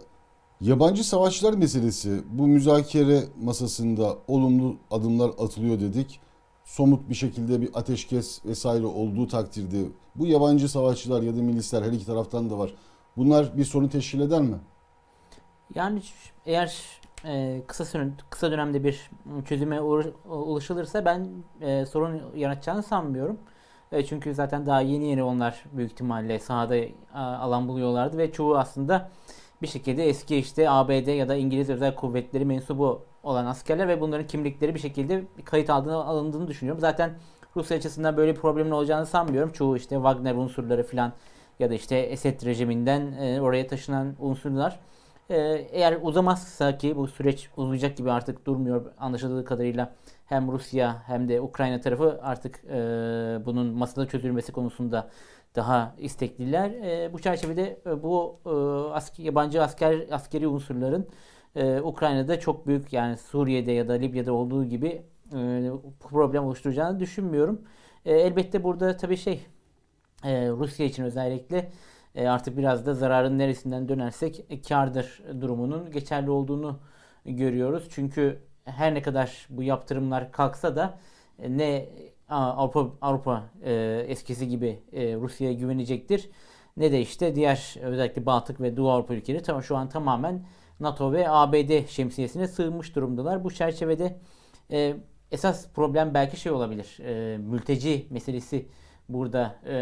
yabancı 0.61 1.05
savaşçılar 1.05 1.53
meselesi 1.53 2.23
bu 2.31 2.47
müzakere 2.47 3.21
masasında 3.42 4.16
olumlu 4.29 4.77
adımlar 4.90 5.29
atılıyor 5.29 5.81
dedik. 5.81 6.21
Somut 6.64 7.09
bir 7.09 7.14
şekilde 7.14 7.61
bir 7.61 7.71
ateşkes 7.75 8.44
vesaire 8.44 8.87
olduğu 8.87 9.27
takdirde 9.27 9.85
bu 10.14 10.27
yabancı 10.27 10.68
savaşçılar 10.68 11.23
ya 11.23 11.37
da 11.37 11.42
milisler 11.42 11.83
her 11.83 11.92
iki 11.92 12.07
taraftan 12.07 12.51
da 12.51 12.59
var. 12.59 12.75
Bunlar 13.16 13.57
bir 13.57 13.64
sorun 13.64 13.88
teşkil 13.88 14.21
eder 14.21 14.40
mi? 14.40 14.57
Yani 15.75 16.03
eğer 16.47 16.77
e, 17.25 17.62
kısa 17.66 17.85
süre, 17.85 18.09
kısa 18.31 18.51
dönemde 18.51 18.85
bir 18.85 19.11
çözüme 19.44 19.81
ulaşılırsa 20.29 21.05
ben 21.05 21.29
e, 21.61 21.87
sorun 21.87 22.23
yaratacağını 22.37 22.83
sanmıyorum. 22.83 23.38
E, 23.92 24.05
çünkü 24.05 24.35
zaten 24.35 24.66
daha 24.66 24.81
yeni 24.81 25.09
yeni 25.09 25.23
onlar 25.23 25.64
büyük 25.73 25.92
ihtimalle 25.92 26.38
sahada 26.38 26.77
alan 27.14 27.68
buluyorlardı 27.68 28.18
ve 28.18 28.33
çoğu 28.33 28.59
aslında 28.59 29.11
bir 29.62 29.66
şekilde 29.66 30.09
eski 30.09 30.37
işte 30.37 30.71
ABD 30.71 31.09
ya 31.09 31.29
da 31.29 31.37
İngiliz 31.37 31.71
özel 31.71 31.94
kuvvetleri 31.94 32.44
mensubu 32.44 33.03
olan 33.23 33.47
askerler 33.47 33.88
ve 33.88 34.01
bunların 34.01 34.27
kimlikleri 34.27 34.75
bir 34.75 34.81
şekilde 34.81 35.25
kayıt 35.44 35.71
aldığını, 35.71 36.05
alındığını 36.05 36.49
düşünüyorum. 36.49 36.81
Zaten 36.81 37.18
Rusya 37.57 37.77
açısından 37.77 38.16
böyle 38.16 38.35
bir 38.35 38.40
problemin 38.40 38.71
olacağını 38.71 39.07
sanmıyorum. 39.07 39.53
Çoğu 39.53 39.77
işte 39.77 39.94
Wagner 39.94 40.35
unsurları 40.35 40.83
falan 40.83 41.12
ya 41.59 41.71
da 41.71 41.75
işte 41.75 41.97
Esed 41.97 42.47
rejiminden 42.47 43.12
e, 43.12 43.40
oraya 43.40 43.66
taşınan 43.66 44.14
unsurlar. 44.18 44.81
E, 45.31 45.37
eğer 45.73 45.99
uzamazsa 46.03 46.79
ki 46.79 46.97
bu 46.97 47.07
süreç 47.07 47.51
uzayacak 47.57 47.97
gibi 47.97 48.11
artık 48.11 48.47
durmuyor 48.47 48.92
anlaşıldığı 48.99 49.44
kadarıyla 49.44 49.94
hem 50.27 50.53
Rusya 50.53 51.03
hem 51.07 51.29
de 51.29 51.40
Ukrayna 51.40 51.81
tarafı 51.81 52.21
artık 52.23 52.64
e, 52.64 52.77
bunun 53.47 53.66
masada 53.66 54.07
çözülmesi 54.09 54.53
konusunda 54.53 55.11
daha 55.59 55.94
istekliler. 55.99 56.71
E, 56.71 57.12
bu 57.12 57.18
çerçevede 57.18 57.81
e, 57.87 58.03
bu 58.03 58.40
e, 58.47 58.51
asker, 58.94 59.25
yabancı 59.25 59.62
asker 59.62 60.07
askeri 60.11 60.49
unsurların 60.49 61.09
e, 61.57 61.81
Ukrayna'da 61.81 62.40
çok 62.40 62.66
büyük 62.66 62.92
yani 62.92 63.16
Suriye'de 63.16 63.73
ya 63.73 63.88
da 63.88 63.92
Libya'da 63.92 64.33
olduğu 64.33 64.64
gibi 64.64 65.03
e, 65.35 65.71
problem 66.01 66.44
oluşturacağını 66.44 67.01
düşünmüyorum. 67.01 67.62
E, 68.05 68.14
elbette 68.14 68.64
burada 68.64 68.97
tabii 68.97 69.16
şey 69.16 69.47
e, 70.25 70.49
Rusya 70.49 70.87
için 70.87 71.05
özellikle 71.05 71.71
e, 72.14 72.29
artık 72.29 72.57
biraz 72.59 72.87
da 72.87 72.94
zararın 72.94 73.38
neresinden 73.38 73.88
dönersek 73.88 74.44
e, 74.51 74.62
kardır 74.62 75.23
durumunun 75.40 75.90
geçerli 75.90 76.31
olduğunu 76.31 76.79
görüyoruz. 77.25 77.88
Çünkü 77.90 78.38
her 78.64 78.94
ne 78.94 79.03
kadar 79.03 79.47
bu 79.51 79.62
yaptırımlar 79.62 80.33
kalksa 80.33 80.77
da 80.77 80.99
e, 81.38 81.59
ne 81.59 81.88
Avrupa 82.29 82.87
Avrupa 83.01 83.51
e, 83.64 84.05
eskisi 84.09 84.49
gibi 84.49 84.83
e, 84.93 85.14
Rusya'ya 85.14 85.53
güvenecektir 85.53 86.31
ne 86.77 86.93
de 86.93 87.01
işte 87.01 87.35
diğer 87.35 87.77
özellikle 87.83 88.27
Baltık 88.27 88.61
ve 88.61 88.77
Doğu 88.77 88.91
Avrupa 88.91 89.14
ülkeleri 89.14 89.43
tam 89.43 89.62
şu 89.62 89.77
an 89.77 89.88
tamamen 89.88 90.47
NATO 90.81 91.12
ve 91.12 91.31
ABD 91.31 91.87
şemsiyesine 91.88 92.49
sığınmış 92.49 92.97
durumdalar. 92.97 93.45
Bu 93.45 93.51
çerçevede 93.51 94.19
e, 94.71 94.97
esas 95.33 95.69
problem 95.73 96.14
belki 96.14 96.41
şey 96.41 96.53
olabilir. 96.53 96.99
E, 97.01 97.38
mülteci 97.38 98.07
meselesi 98.11 98.69
burada 99.09 99.57
e, 99.64 99.75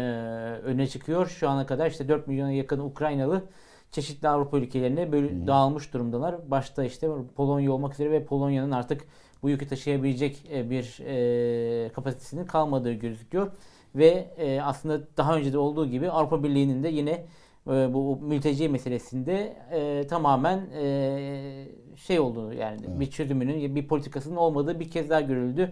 öne 0.63 0.87
çıkıyor. 0.87 1.27
Şu 1.27 1.49
ana 1.49 1.65
kadar 1.65 1.91
işte 1.91 2.09
4 2.09 2.27
milyona 2.27 2.51
yakın 2.51 2.79
Ukraynalı 2.79 3.43
çeşitli 3.91 4.27
Avrupa 4.27 4.57
ülkelerine 4.57 5.11
böyle 5.11 5.31
hmm. 5.31 5.47
dağılmış 5.47 5.93
durumdalar. 5.93 6.51
Başta 6.51 6.83
işte 6.83 7.09
Polonya 7.35 7.71
olmak 7.71 7.93
üzere 7.93 8.11
ve 8.11 8.25
Polonya'nın 8.25 8.71
artık 8.71 9.03
bu 9.47 9.51
yükü 9.51 9.67
taşıyabilecek 9.67 10.43
e, 10.53 10.69
bir 10.69 10.99
e, 11.05 11.89
kapasitesinin 11.89 12.45
kalmadığı 12.45 12.93
gözüküyor. 12.93 13.51
Ve 13.95 14.27
e, 14.37 14.61
aslında 14.61 15.01
daha 15.17 15.35
önce 15.35 15.53
de 15.53 15.57
olduğu 15.57 15.87
gibi 15.87 16.09
Avrupa 16.09 16.43
Birliği'nin 16.43 16.83
de 16.83 16.87
yine 16.87 17.25
e, 17.67 17.93
bu 17.93 18.19
mülteci 18.21 18.69
meselesinde 18.69 19.57
e, 19.71 20.07
tamamen 20.07 20.57
e, 20.81 21.67
şey 21.95 22.19
olduğunu 22.19 22.53
yani 22.53 22.81
evet. 22.87 22.99
bir 22.99 23.11
çözümünün 23.11 23.75
bir 23.75 23.87
politikasının 23.87 24.35
olmadığı 24.35 24.79
bir 24.79 24.91
kez 24.91 25.09
daha 25.09 25.21
görüldü. 25.21 25.71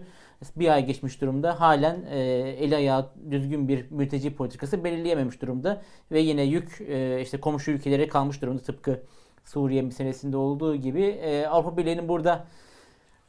Bir 0.56 0.68
ay 0.68 0.86
geçmiş 0.86 1.20
durumda 1.20 1.60
halen 1.60 2.04
e, 2.10 2.18
eli 2.58 2.76
ayağı 2.76 3.10
düzgün 3.30 3.68
bir 3.68 3.90
mülteci 3.90 4.34
politikası 4.34 4.84
belirleyememiş 4.84 5.42
durumda 5.42 5.82
ve 6.12 6.20
yine 6.20 6.42
yük 6.42 6.80
e, 6.80 7.20
işte 7.22 7.40
komşu 7.40 7.70
ülkelere 7.70 8.08
kalmış 8.08 8.42
durumda 8.42 8.62
tıpkı 8.62 9.02
Suriye 9.44 9.82
meselesinde 9.82 10.36
olduğu 10.36 10.76
gibi 10.76 11.04
e, 11.04 11.46
Avrupa 11.46 11.76
Birliği'nin 11.76 12.08
burada 12.08 12.46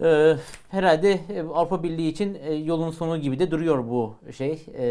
e, 0.04 0.36
herhalde 0.70 1.20
Avrupa 1.54 1.84
Birliği 1.84 2.10
için 2.10 2.38
e, 2.42 2.54
yolun 2.54 2.92
sonu 2.92 3.18
gibi 3.18 3.40
de 3.40 3.52
duruyor 3.52 3.90
bu 3.90 4.16
şey 4.38 4.52
e, 4.52 4.86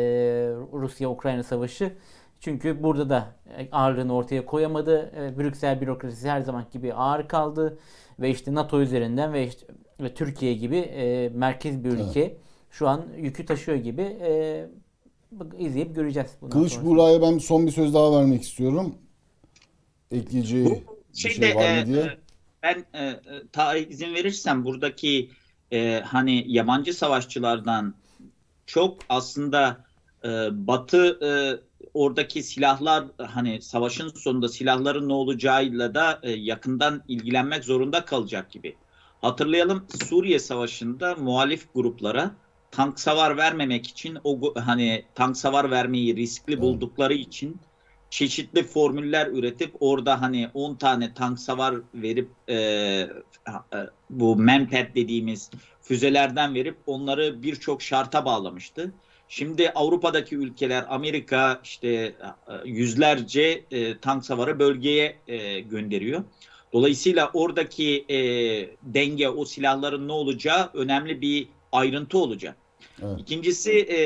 Rusya-Ukrayna 0.73 1.42
savaşı. 1.42 1.92
Çünkü 2.40 2.83
burada 2.83 3.11
da 3.11 3.27
e, 3.59 3.69
ağırlığını 3.73 4.14
ortaya 4.14 4.47
koyamadı. 4.47 5.12
E, 5.16 5.38
Brüksel 5.38 5.81
bürokrasisi 5.81 6.31
her 6.31 6.40
zaman 6.40 6.64
gibi 6.73 6.95
ağır 6.95 7.29
kaldı 7.29 7.79
ve 8.21 8.31
işte 8.31 8.55
NATO 8.55 8.81
üzerinden 8.81 9.33
ve 9.33 9.47
işte 9.47 9.66
ve 10.01 10.14
Türkiye 10.14 10.55
gibi 10.55 10.77
e, 10.77 11.29
merkez 11.29 11.85
bir 11.85 11.90
ülke 11.90 12.21
evet. 12.21 12.37
şu 12.71 12.88
an 12.88 13.07
yükü 13.16 13.47
taşıyor 13.47 13.79
gibi 13.79 14.03
e, 14.03 14.66
izleyip 15.59 15.95
göreceğiz. 15.95 16.31
Kılıç 16.51 16.79
Buğra'ya 16.83 17.23
ben 17.23 17.38
son 17.38 17.66
bir 17.66 17.73
söz 17.73 17.95
daha 17.95 18.19
vermek 18.19 18.42
istiyorum. 18.42 18.95
Ekleyeceği 20.11 20.85
bir 21.14 21.19
şey 21.19 21.57
var 21.57 21.61
mı 21.61 21.83
e, 21.83 21.87
diye. 21.87 22.03
E, 22.03 22.26
ben 22.66 23.00
e, 23.00 23.20
ta 23.52 23.76
izin 23.76 24.14
verirsen 24.14 24.64
buradaki 24.64 25.31
e, 25.72 26.02
hani 26.07 26.44
yabancı 26.46 26.94
savaşçılardan 26.94 27.94
çok 28.66 28.98
aslında 29.09 29.85
e, 30.24 30.29
Batı 30.52 31.18
e, 31.22 31.31
oradaki 31.94 32.42
silahlar 32.42 33.05
hani 33.18 33.62
savaşın 33.62 34.09
sonunda 34.09 34.48
silahların 34.48 35.09
ne 35.09 35.12
olacağıyla 35.12 35.94
da 35.94 36.20
e, 36.22 36.31
yakından 36.31 37.02
ilgilenmek 37.09 37.64
zorunda 37.64 38.05
kalacak 38.05 38.50
gibi. 38.50 38.76
Hatırlayalım 39.20 39.87
Suriye 40.05 40.38
Savaşı'nda 40.38 41.14
muhalif 41.14 41.74
gruplara 41.74 42.31
tank 42.70 43.00
savar 43.00 43.37
vermemek 43.37 43.87
için 43.87 44.18
o 44.24 44.55
hani 44.61 45.05
tank 45.14 45.37
savar 45.37 45.70
vermeyi 45.70 46.16
riskli 46.16 46.61
buldukları 46.61 47.14
için 47.14 47.61
çeşitli 48.11 48.62
formüller 48.62 49.27
üretip 49.27 49.75
orada 49.81 50.23
hani 50.23 50.51
10 50.55 50.75
tane 50.75 51.14
tank 51.14 51.40
savar 51.40 51.75
verip 51.95 52.29
e, 52.49 52.55
e, 52.55 53.09
bu 54.11 54.37
Manpad 54.37 54.95
dediğimiz 54.95 55.51
füzelerden 55.83 56.55
verip 56.55 56.77
onları 56.87 57.42
birçok 57.42 57.83
şarta 57.83 58.25
bağlamıştı. 58.25 58.92
Şimdi 59.29 59.71
Avrupa'daki 59.71 60.37
ülkeler 60.37 60.85
Amerika 60.88 61.61
işte 61.64 61.88
e, 61.88 62.14
yüzlerce 62.64 63.64
e, 63.71 63.99
tank 63.99 64.25
savarı 64.25 64.59
bölgeye 64.59 65.16
e, 65.29 65.61
gönderiyor. 65.61 66.25
Dolayısıyla 66.73 67.31
oradaki 67.35 68.05
e, 68.09 68.19
denge 68.83 69.29
o 69.29 69.45
silahların 69.45 70.09
ne 70.09 70.12
olacağı 70.12 70.71
önemli 70.75 71.21
bir 71.21 71.49
ayrıntı 71.73 72.19
olacak. 72.19 72.57
Evet. 73.03 73.21
İkincisi 73.21 73.73
e, 73.73 73.99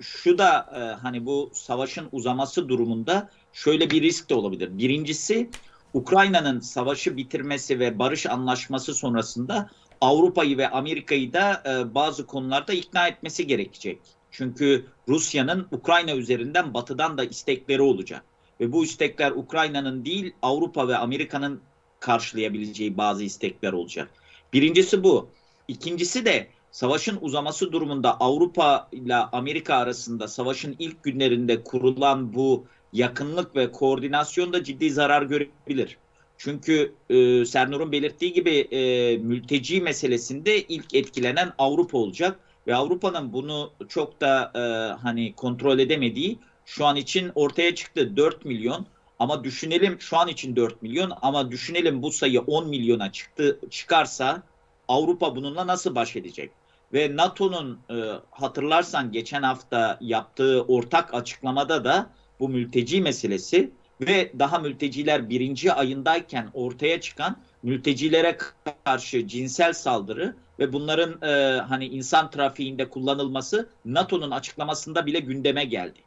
şu 0.00 0.38
da 0.38 0.70
e, 0.74 1.00
hani 1.02 1.26
bu 1.26 1.50
savaşın 1.54 2.08
uzaması 2.12 2.68
durumunda 2.68 3.30
şöyle 3.52 3.90
bir 3.90 4.02
risk 4.02 4.30
de 4.30 4.34
olabilir. 4.34 4.78
Birincisi 4.78 5.50
Ukrayna'nın 5.94 6.60
savaşı 6.60 7.16
bitirmesi 7.16 7.78
ve 7.78 7.98
barış 7.98 8.26
anlaşması 8.26 8.94
sonrasında 8.94 9.70
Avrupa'yı 10.00 10.58
ve 10.58 10.68
Amerika'yı 10.68 11.32
da 11.32 11.62
e, 11.66 11.94
bazı 11.94 12.26
konularda 12.26 12.72
ikna 12.72 13.08
etmesi 13.08 13.46
gerekecek. 13.46 13.98
Çünkü 14.30 14.86
Rusya'nın 15.08 15.66
Ukrayna 15.70 16.12
üzerinden 16.12 16.74
batıdan 16.74 17.18
da 17.18 17.24
istekleri 17.24 17.82
olacak. 17.82 18.24
Ve 18.60 18.72
bu 18.72 18.84
istekler 18.84 19.30
Ukrayna'nın 19.30 20.04
değil 20.04 20.32
Avrupa 20.42 20.88
ve 20.88 20.96
Amerika'nın 20.96 21.60
karşılayabileceği 22.00 22.96
bazı 22.96 23.24
istekler 23.24 23.72
olacak. 23.72 24.10
Birincisi 24.52 25.04
bu. 25.04 25.28
İkincisi 25.68 26.24
de 26.24 26.48
savaşın 26.74 27.18
uzaması 27.20 27.72
durumunda 27.72 28.20
Avrupa 28.20 28.88
ile 28.92 29.14
Amerika 29.14 29.74
arasında 29.74 30.28
savaşın 30.28 30.76
ilk 30.78 31.02
günlerinde 31.02 31.62
kurulan 31.62 32.34
bu 32.34 32.64
yakınlık 32.92 33.56
ve 33.56 33.72
koordinasyon 33.72 34.52
da 34.52 34.64
ciddi 34.64 34.90
zarar 34.90 35.22
görebilir. 35.22 35.98
Çünkü 36.38 36.94
e, 37.10 37.44
Sernur'un 37.44 37.92
belirttiği 37.92 38.32
gibi 38.32 38.50
e, 38.50 39.16
mülteci 39.16 39.80
meselesinde 39.80 40.62
ilk 40.62 40.94
etkilenen 40.94 41.52
Avrupa 41.58 41.98
olacak 41.98 42.40
ve 42.66 42.74
Avrupa'nın 42.74 43.32
bunu 43.32 43.72
çok 43.88 44.20
da 44.20 44.52
e, 44.54 44.60
hani 45.02 45.34
kontrol 45.34 45.78
edemediği 45.78 46.38
şu 46.64 46.86
an 46.86 46.96
için 46.96 47.32
ortaya 47.34 47.74
çıktı 47.74 48.16
4 48.16 48.44
milyon 48.44 48.86
ama 49.18 49.44
düşünelim 49.44 50.00
şu 50.00 50.16
an 50.16 50.28
için 50.28 50.56
4 50.56 50.82
milyon 50.82 51.12
ama 51.22 51.50
düşünelim 51.50 52.02
bu 52.02 52.10
sayı 52.10 52.40
10 52.40 52.68
milyona 52.68 53.12
çıktı 53.12 53.60
çıkarsa 53.70 54.42
Avrupa 54.88 55.36
bununla 55.36 55.66
nasıl 55.66 55.94
baş 55.94 56.16
edecek? 56.16 56.50
Ve 56.94 57.16
NATO'nun 57.16 57.78
e, 57.90 57.94
hatırlarsan 58.30 59.12
geçen 59.12 59.42
hafta 59.42 59.98
yaptığı 60.00 60.62
ortak 60.62 61.14
açıklamada 61.14 61.84
da 61.84 62.10
bu 62.40 62.48
mülteci 62.48 63.00
meselesi 63.00 63.70
ve 64.00 64.32
daha 64.38 64.58
mülteciler 64.58 65.30
birinci 65.30 65.72
ayındayken 65.72 66.50
ortaya 66.54 67.00
çıkan 67.00 67.36
mültecilere 67.62 68.38
karşı 68.84 69.28
cinsel 69.28 69.72
saldırı 69.72 70.34
ve 70.58 70.72
bunların 70.72 71.28
e, 71.28 71.60
hani 71.60 71.86
insan 71.86 72.30
trafiğinde 72.30 72.88
kullanılması 72.88 73.68
NATO'nun 73.84 74.30
açıklamasında 74.30 75.06
bile 75.06 75.20
gündeme 75.20 75.64
geldi. 75.64 75.98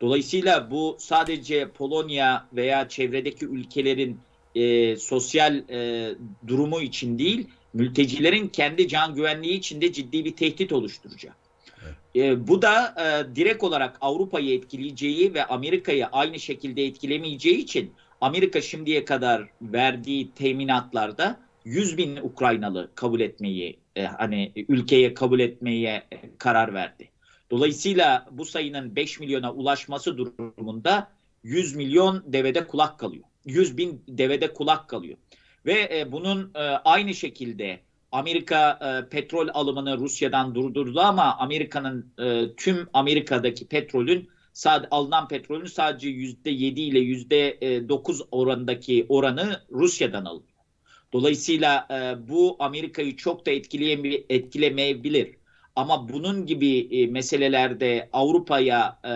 Dolayısıyla 0.00 0.70
bu 0.70 0.96
sadece 0.98 1.68
Polonya 1.68 2.46
veya 2.52 2.88
çevredeki 2.88 3.46
ülkelerin 3.46 4.20
e, 4.54 4.96
sosyal 4.96 5.56
e, 5.70 6.10
durumu 6.46 6.80
için 6.80 7.18
değil, 7.18 7.48
mültecilerin 7.74 8.48
kendi 8.48 8.88
can 8.88 9.14
güvenliği 9.14 9.58
için 9.58 9.80
de 9.80 9.92
ciddi 9.92 10.24
bir 10.24 10.36
tehdit 10.36 10.72
oluşturacak. 10.72 11.36
E, 12.16 12.48
bu 12.48 12.62
da 12.62 12.94
e, 12.98 13.36
direkt 13.36 13.64
olarak 13.64 13.96
Avrupa'yı 14.00 14.54
etkileyeceği 14.54 15.34
ve 15.34 15.44
Amerika'yı 15.44 16.06
aynı 16.06 16.40
şekilde 16.40 16.84
etkilemeyeceği 16.84 17.56
için 17.56 17.92
Amerika 18.20 18.60
şimdiye 18.60 19.04
kadar 19.04 19.48
verdiği 19.62 20.30
teminatlarda 20.30 21.40
100 21.64 21.98
bin 21.98 22.16
Ukraynalı 22.16 22.90
kabul 22.94 23.20
etmeyi 23.20 23.78
e, 23.96 24.04
hani 24.04 24.52
ülkeye 24.68 25.14
kabul 25.14 25.40
etmeye 25.40 26.04
karar 26.38 26.74
verdi. 26.74 27.08
Dolayısıyla 27.50 28.26
bu 28.30 28.44
sayının 28.44 28.96
5 28.96 29.20
milyona 29.20 29.52
ulaşması 29.52 30.18
durumunda 30.18 31.10
100 31.42 31.76
milyon 31.76 32.24
devede 32.26 32.66
kulak 32.66 32.98
kalıyor. 32.98 33.24
100 33.46 33.76
bin 33.76 34.02
devede 34.08 34.52
kulak 34.52 34.88
kalıyor. 34.88 35.18
Ve 35.68 35.88
e, 35.98 36.12
bunun 36.12 36.50
e, 36.54 36.58
aynı 36.60 37.14
şekilde 37.14 37.80
Amerika 38.12 38.78
e, 38.82 39.08
petrol 39.08 39.48
alımını 39.54 39.98
Rusya'dan 39.98 40.54
durdurdu 40.54 41.00
ama 41.00 41.36
Amerika'nın 41.38 42.12
e, 42.18 42.54
tüm 42.56 42.88
Amerika'daki 42.92 43.68
petrolün 43.68 44.28
alınan 44.90 45.28
petrolün 45.28 45.66
sadece 45.66 46.08
yüzde 46.08 46.50
yedi 46.50 46.80
ile 46.80 46.98
yüzde 46.98 47.58
dokuz 47.88 48.22
oranındaki 48.30 49.06
oranı 49.08 49.60
Rusya'dan 49.70 50.24
alınıyor. 50.24 50.58
Dolayısıyla 51.12 51.86
e, 51.90 52.28
bu 52.28 52.56
Amerika'yı 52.58 53.16
çok 53.16 53.46
da 53.46 53.50
etkilemeyebilir. 54.28 55.34
Ama 55.76 56.08
bunun 56.08 56.46
gibi 56.46 56.78
e, 56.78 57.06
meselelerde 57.06 58.08
Avrupa'ya 58.12 58.98
e, 59.04 59.10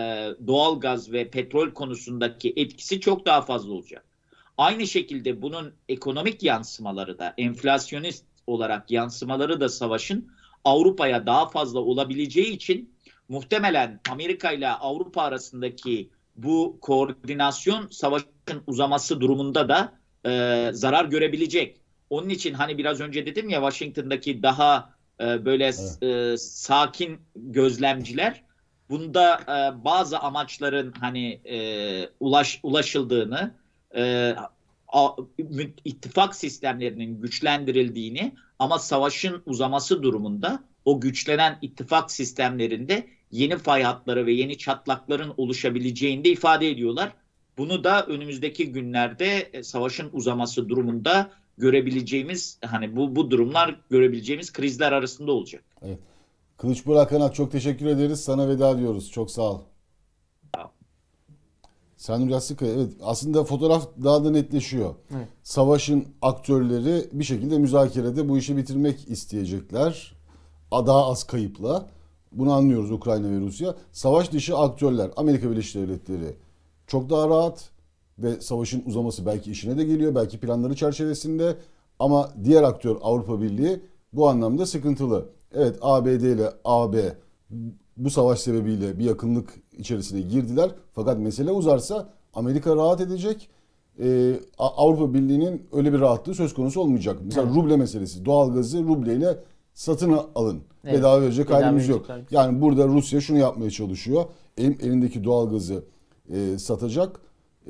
doğal 0.47 0.79
gaz 0.79 1.11
ve 1.11 1.29
petrol 1.29 1.69
konusundaki 1.69 2.53
etkisi 2.55 2.99
çok 2.99 3.25
daha 3.25 3.41
fazla 3.41 3.73
olacak. 3.73 4.12
Aynı 4.57 4.87
şekilde 4.87 5.41
bunun 5.41 5.73
ekonomik 5.89 6.43
yansımaları 6.43 7.19
da 7.19 7.33
enflasyonist 7.37 8.25
olarak 8.47 8.91
yansımaları 8.91 9.59
da 9.59 9.69
savaşın 9.69 10.31
Avrupa'ya 10.65 11.25
daha 11.25 11.49
fazla 11.49 11.79
olabileceği 11.79 12.51
için 12.51 12.93
muhtemelen 13.29 13.99
Amerika 14.09 14.51
ile 14.51 14.69
Avrupa 14.69 15.21
arasındaki 15.21 16.09
bu 16.35 16.77
koordinasyon 16.81 17.87
savaşın 17.89 18.29
uzaması 18.67 19.21
durumunda 19.21 19.69
da 19.69 19.93
e, 20.25 20.69
zarar 20.73 21.05
görebilecek. 21.05 21.77
Onun 22.09 22.29
için 22.29 22.53
hani 22.53 22.77
biraz 22.77 23.01
önce 23.01 23.25
dedim 23.25 23.49
ya 23.49 23.59
Washington'daki 23.59 24.43
daha 24.43 24.93
e, 25.21 25.45
böyle 25.45 25.65
evet. 25.65 26.03
e, 26.03 26.37
sakin 26.37 27.19
gözlemciler 27.35 28.43
bunda 28.89 29.39
e, 29.41 29.83
bazı 29.85 30.19
amaçların 30.19 30.93
hani 30.99 31.41
e, 31.45 32.09
ulaş 32.19 32.59
ulaşıldığını 32.63 33.62
e, 33.95 34.35
ittifak 35.85 36.35
sistemlerinin 36.35 37.21
güçlendirildiğini 37.21 38.33
ama 38.59 38.79
savaşın 38.79 39.41
uzaması 39.45 40.03
durumunda 40.03 40.63
o 40.85 41.01
güçlenen 41.01 41.57
ittifak 41.61 42.11
sistemlerinde 42.11 43.07
yeni 43.31 43.57
fay 43.57 43.83
hatları 43.83 44.25
ve 44.25 44.33
yeni 44.33 44.57
çatlakların 44.57 45.33
oluşabileceğini 45.37 46.23
de 46.23 46.29
ifade 46.29 46.69
ediyorlar. 46.69 47.13
Bunu 47.57 47.83
da 47.83 48.05
önümüzdeki 48.05 48.71
günlerde 48.71 49.49
e, 49.53 49.63
savaşın 49.63 50.09
uzaması 50.13 50.69
durumunda 50.69 51.31
görebileceğimiz 51.57 52.59
hani 52.65 52.95
bu 52.95 53.15
bu 53.15 53.31
durumlar 53.31 53.79
görebileceğimiz 53.89 54.53
krizler 54.53 54.91
arasında 54.91 55.31
olacak. 55.31 55.63
Evet. 55.81 55.99
Kılıç 56.57 56.85
Burak 56.85 57.09
Kanat 57.09 57.35
çok 57.35 57.51
teşekkür 57.51 57.85
ederiz. 57.85 58.23
Sana 58.23 58.49
veda 58.49 58.79
diyoruz. 58.79 59.11
Çok 59.11 59.31
sağ 59.31 59.41
ol. 59.41 59.61
Sen 62.03 62.19
Yassıkaya 62.19 62.73
evet 62.73 62.93
aslında 63.03 63.43
fotoğraf 63.43 63.87
daha 64.03 64.25
da 64.25 64.31
netleşiyor. 64.31 64.95
Evet. 65.15 65.27
Savaşın 65.43 66.05
aktörleri 66.21 67.09
bir 67.13 67.23
şekilde 67.23 67.57
müzakerede 67.57 68.29
bu 68.29 68.37
işi 68.37 68.57
bitirmek 68.57 69.09
isteyecekler. 69.09 70.15
Daha 70.71 71.05
az 71.05 71.23
kayıpla. 71.23 71.89
Bunu 72.31 72.53
anlıyoruz 72.53 72.91
Ukrayna 72.91 73.29
ve 73.29 73.39
Rusya. 73.39 73.75
Savaş 73.91 74.31
dışı 74.31 74.57
aktörler 74.57 75.11
Amerika 75.17 75.51
Birleşik 75.51 75.81
Devletleri 75.81 76.35
çok 76.87 77.09
daha 77.09 77.29
rahat 77.29 77.69
ve 78.19 78.41
savaşın 78.41 78.83
uzaması 78.85 79.25
belki 79.25 79.51
işine 79.51 79.77
de 79.77 79.83
geliyor. 79.83 80.15
Belki 80.15 80.39
planları 80.39 80.75
çerçevesinde 80.75 81.55
ama 81.99 82.29
diğer 82.43 82.63
aktör 82.63 82.97
Avrupa 83.01 83.41
Birliği 83.41 83.79
bu 84.13 84.29
anlamda 84.29 84.65
sıkıntılı. 84.65 85.29
Evet 85.53 85.77
ABD 85.81 86.07
ile 86.07 86.49
AB 86.65 87.13
bu 87.97 88.09
savaş 88.09 88.39
sebebiyle 88.39 88.99
bir 88.99 89.03
yakınlık 89.03 89.49
içerisine 89.77 90.21
girdiler. 90.21 90.71
Fakat 90.93 91.19
mesele 91.19 91.51
uzarsa 91.51 92.09
Amerika 92.33 92.75
rahat 92.75 93.01
edecek. 93.01 93.49
Ee, 93.99 94.39
Avrupa 94.57 95.13
Birliği'nin 95.13 95.67
öyle 95.71 95.93
bir 95.93 95.99
rahatlığı 95.99 96.35
söz 96.35 96.53
konusu 96.53 96.81
olmayacak. 96.81 97.17
Mesela 97.25 97.47
evet. 97.47 97.55
ruble 97.55 97.77
meselesi. 97.77 98.25
Doğalgazı 98.25 98.83
rubleyle 98.83 99.37
satın 99.73 100.19
alın. 100.35 100.61
Evet. 100.83 100.97
Bedava 100.97 101.21
verecek 101.21 101.47
Bedava 101.47 101.65
halimiz 101.65 101.87
yok. 101.87 102.05
Yani 102.31 102.61
burada 102.61 102.87
Rusya 102.87 103.21
şunu 103.21 103.37
yapmaya 103.37 103.69
çalışıyor. 103.69 104.25
elindeki 104.57 105.23
doğalgazı 105.23 105.83
e, 106.29 106.57
satacak. 106.57 107.19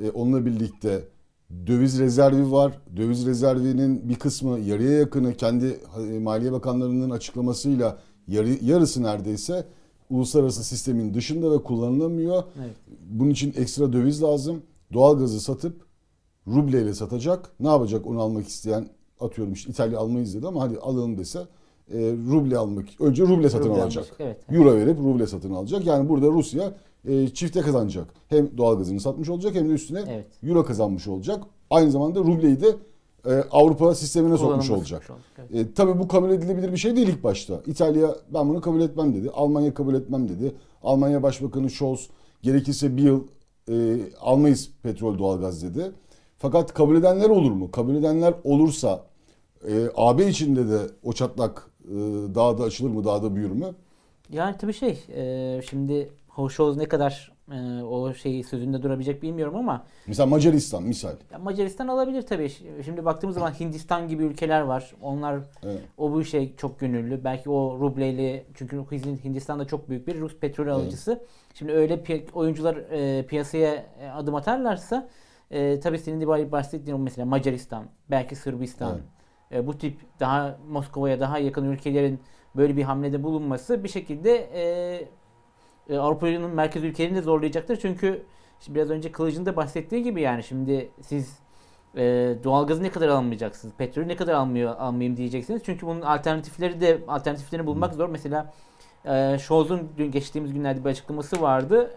E, 0.02 0.10
onunla 0.10 0.46
birlikte 0.46 1.08
döviz 1.66 1.98
rezervi 1.98 2.52
var. 2.52 2.78
Döviz 2.96 3.26
rezervinin 3.26 4.08
bir 4.08 4.14
kısmı 4.14 4.58
yarıya 4.58 4.98
yakını 4.98 5.34
kendi 5.34 5.80
e, 5.98 6.18
Maliye 6.18 6.52
Bakanlarının 6.52 7.10
açıklamasıyla 7.10 7.98
yarı, 8.28 8.64
yarısı 8.64 9.02
neredeyse 9.02 9.66
uluslararası 10.10 10.64
sistemin 10.64 11.14
dışında 11.14 11.52
ve 11.52 11.62
kullanılamıyor. 11.62 12.42
Evet. 12.58 12.76
Bunun 13.10 13.30
için 13.30 13.54
ekstra 13.56 13.92
döviz 13.92 14.22
lazım. 14.22 14.62
Doğalgazı 14.92 15.40
satıp 15.40 15.84
rubleyle 16.46 16.94
satacak. 16.94 17.52
Ne 17.60 17.68
yapacak 17.68 18.06
onu 18.06 18.20
almak 18.20 18.48
isteyen 18.48 18.88
atıyorum 19.20 19.52
işte 19.52 19.70
İtalya 19.70 19.98
almayız 19.98 20.34
dedi 20.34 20.46
ama 20.46 20.62
hadi 20.62 20.78
alalım 20.78 21.18
dese 21.18 21.38
e, 21.92 21.98
ruble 22.30 22.58
almak 22.58 22.84
önce 23.00 23.22
ruble 23.22 23.50
satın 23.50 23.70
ruble 23.70 23.82
alacak. 23.82 24.04
Almış, 24.04 24.16
evet, 24.18 24.40
evet. 24.48 24.58
Euro 24.58 24.76
verip 24.76 24.98
ruble 24.98 25.26
satın 25.26 25.54
alacak. 25.54 25.86
Yani 25.86 26.08
burada 26.08 26.26
Rusya 26.26 26.74
e, 27.08 27.28
çifte 27.28 27.60
kazanacak. 27.60 28.06
Hem 28.28 28.58
doğalgazını 28.58 29.00
satmış 29.00 29.28
olacak 29.28 29.54
hem 29.54 29.68
de 29.68 29.72
üstüne 29.72 30.04
evet. 30.08 30.26
euro 30.42 30.64
kazanmış 30.64 31.08
olacak. 31.08 31.44
Aynı 31.70 31.90
zamanda 31.90 32.20
rubleyi 32.20 32.60
de 32.60 32.76
e, 33.26 33.44
Avrupa 33.50 33.94
sistemine 33.94 34.38
sokmuş 34.38 34.70
olacak. 34.70 35.10
evet. 35.38 35.54
e, 35.54 35.74
tabii 35.74 35.98
bu 35.98 36.08
kabul 36.08 36.30
edilebilir 36.30 36.72
bir 36.72 36.76
şey 36.76 36.96
değil 36.96 37.08
ilk 37.08 37.24
başta. 37.24 37.60
İtalya 37.66 38.16
ben 38.34 38.48
bunu 38.48 38.60
kabul 38.60 38.80
etmem 38.80 39.14
dedi. 39.14 39.30
Almanya 39.30 39.74
kabul 39.74 39.94
etmem 39.94 40.28
dedi. 40.28 40.54
Almanya 40.82 41.22
Başbakanı 41.22 41.70
Scholz 41.70 42.08
gerekirse 42.42 42.96
bir 42.96 43.02
yıl 43.02 43.24
e, 43.70 43.98
almayız 44.20 44.70
petrol 44.82 45.18
doğalgaz 45.18 45.62
dedi. 45.62 45.92
Fakat 46.38 46.74
kabul 46.74 46.96
edenler 46.96 47.30
olur 47.30 47.52
mu? 47.52 47.70
Kabul 47.70 47.94
edenler 47.94 48.34
olursa 48.44 49.04
e, 49.68 49.88
AB 49.96 50.28
içinde 50.28 50.68
de 50.68 50.80
o 51.02 51.12
çatlak 51.12 51.70
e, 51.84 51.94
daha 52.34 52.58
da 52.58 52.62
açılır 52.62 52.90
mı, 52.90 53.04
daha 53.04 53.22
da 53.22 53.34
büyür 53.34 53.50
mü? 53.50 53.74
Yani 54.30 54.56
tabii 54.58 54.72
şey, 54.72 55.04
e, 55.14 55.62
şimdi 55.70 56.10
Hoşoz 56.28 56.76
ne 56.76 56.84
kadar 56.84 57.33
e, 57.52 57.82
o 57.82 58.14
şeyi 58.14 58.44
sözünde 58.44 58.82
durabilecek 58.82 59.22
bilmiyorum 59.22 59.56
ama. 59.56 59.86
Mesela 60.06 60.26
Macaristan 60.26 60.82
misal. 60.82 61.14
Ya 61.32 61.38
Macaristan 61.38 61.88
alabilir 61.88 62.22
tabii. 62.22 62.48
Şimdi 62.84 63.04
baktığımız 63.04 63.34
zaman 63.34 63.50
Hindistan 63.50 64.08
gibi 64.08 64.22
ülkeler 64.22 64.60
var. 64.60 64.94
Onlar 65.02 65.40
evet. 65.62 65.80
o 65.98 66.12
bu 66.12 66.22
işe 66.22 66.56
çok 66.56 66.80
gönüllü. 66.80 67.24
Belki 67.24 67.50
o 67.50 67.78
rubleyle 67.80 68.44
çünkü 68.54 68.84
Hindistan 69.24 69.58
da 69.58 69.64
çok 69.64 69.88
büyük 69.88 70.06
bir 70.06 70.20
Rus 70.20 70.36
petrol 70.36 70.68
alıcısı. 70.68 71.12
Evet. 71.12 71.28
Şimdi 71.54 71.72
öyle 71.72 71.94
pi- 71.94 72.32
oyuncular 72.32 72.76
e, 72.76 73.26
piyasaya 73.26 73.74
e, 74.00 74.08
adım 74.08 74.34
atarlarsa 74.34 75.08
e, 75.50 75.80
tabii 75.80 75.98
senin 75.98 76.20
de 76.20 76.52
bahsettiğin 76.52 77.00
mesela 77.00 77.26
Macaristan, 77.26 77.84
belki 78.10 78.36
Sırbistan. 78.36 78.92
Evet. 79.50 79.62
E, 79.64 79.66
bu 79.66 79.78
tip 79.78 80.00
daha 80.20 80.58
Moskova'ya 80.68 81.20
daha 81.20 81.38
yakın 81.38 81.64
ülkelerin 81.64 82.20
böyle 82.56 82.76
bir 82.76 82.82
hamlede 82.82 83.22
bulunması 83.22 83.84
bir 83.84 83.88
şekilde 83.88 84.48
e, 84.54 84.64
e, 85.88 85.96
Avrupa'nın 85.96 86.50
merkez 86.50 86.84
ülkelerini 86.84 87.16
de 87.16 87.22
zorlayacaktır. 87.22 87.76
Çünkü 87.76 88.22
işte 88.60 88.74
biraz 88.74 88.90
önce 88.90 89.12
Kılıç'ın 89.12 89.46
da 89.46 89.56
bahsettiği 89.56 90.02
gibi 90.02 90.20
yani 90.20 90.42
şimdi 90.42 90.90
siz 91.00 91.38
e, 91.96 92.02
doğalgazı 92.44 92.82
ne 92.82 92.90
kadar 92.90 93.08
almayacaksınız? 93.08 93.74
Petrolü 93.74 94.08
ne 94.08 94.16
kadar 94.16 94.34
almıyor, 94.34 94.76
almayayım 94.76 95.16
diyeceksiniz. 95.16 95.62
Çünkü 95.64 95.86
bunun 95.86 96.00
alternatifleri 96.00 96.80
de 96.80 96.98
alternatiflerini 97.08 97.66
bulmak 97.66 97.94
zor. 97.94 98.08
Mesela 98.08 98.52
e, 99.04 99.38
Scholz'un 99.38 99.88
dün 99.96 100.10
geçtiğimiz 100.10 100.52
günlerde 100.52 100.84
bir 100.84 100.90
açıklaması 100.90 101.42
vardı. 101.42 101.90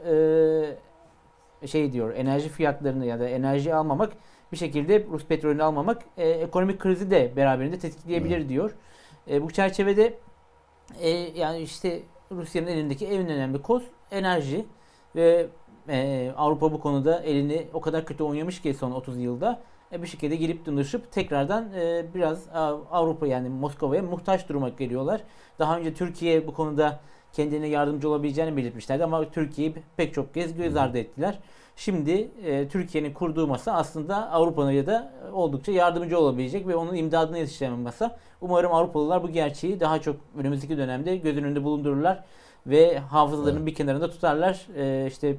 E, 1.63 1.67
şey 1.67 1.93
diyor 1.93 2.13
enerji 2.15 2.50
fiyatlarını 2.50 3.06
ya 3.06 3.19
da 3.19 3.28
enerji 3.28 3.76
almamak 3.76 4.13
bir 4.52 4.58
şekilde 4.58 5.06
Rus 5.12 5.26
petrolünü 5.26 5.64
almamak 5.64 6.01
e, 6.18 6.30
ekonomik 6.30 6.80
krizi 6.80 7.12
de 7.12 7.34
beraberinde 7.36 7.80
tetikleyebilir 7.80 8.38
evet. 8.38 8.49
diyor. 8.49 8.76
E, 9.30 9.41
bu 9.41 9.51
çerçevede 9.51 10.14
e, 10.99 11.09
yani 11.09 11.59
işte 11.59 12.01
Rusya'nın 12.32 12.67
elindeki 12.67 13.07
en 13.07 13.30
önemli 13.30 13.61
koz 13.61 13.84
enerji 14.11 14.65
ve 15.15 15.47
e, 15.89 16.32
Avrupa 16.38 16.71
bu 16.71 16.80
konuda 16.80 17.19
elini 17.19 17.67
o 17.73 17.82
kadar 17.82 18.05
kötü 18.05 18.23
oynamış 18.23 18.61
ki 18.61 18.73
son 18.73 18.91
30 18.91 19.17
yılda 19.17 19.61
e, 19.91 20.01
bir 20.01 20.07
şekilde 20.07 20.36
girip 20.36 20.65
dönüşüp 20.65 21.11
tekrardan 21.11 21.73
e, 21.73 22.05
biraz 22.13 22.49
Avrupa 22.91 23.28
yani 23.28 23.49
Moskova'ya 23.49 24.03
muhtaç 24.03 24.49
duruma 24.49 24.69
geliyorlar. 24.69 25.21
Daha 25.59 25.78
önce 25.78 25.93
Türkiye 25.93 26.47
bu 26.47 26.53
konuda 26.53 26.99
kendine 27.34 27.67
yardımcı 27.67 28.09
olabileceğini 28.09 28.57
belirtmişlerdi 28.57 29.03
ama 29.03 29.30
Türkiye'yi 29.30 29.75
pek 29.97 30.13
çok 30.13 30.34
kez 30.34 30.57
göz 30.57 30.75
ardı 30.75 30.97
ettiler. 30.97 31.39
Şimdi 31.78 32.32
e, 32.45 32.67
Türkiye'nin 32.67 33.13
kurduğu 33.13 33.47
masa 33.47 33.73
aslında 33.73 34.32
Avrupa'ya 34.32 34.88
da 34.88 35.13
oldukça 35.34 35.71
yardımcı 35.71 36.19
olabilecek 36.19 36.67
ve 36.67 36.75
onun 36.75 36.95
imdadına 36.95 37.38
yetiştiren 37.38 37.80
masa. 37.80 38.17
Umarım 38.41 38.73
Avrupalılar 38.73 39.23
bu 39.23 39.30
gerçeği 39.30 39.80
daha 39.80 40.01
çok 40.01 40.15
önümüzdeki 40.38 40.78
dönemde 40.78 41.17
göz 41.17 41.38
önünde 41.38 41.63
bulundururlar 41.63 42.23
ve 42.67 42.99
hafızalarının 42.99 43.57
evet. 43.57 43.67
bir 43.67 43.75
kenarında 43.75 44.09
tutarlar. 44.09 44.67
E, 44.78 45.07
işte 45.07 45.36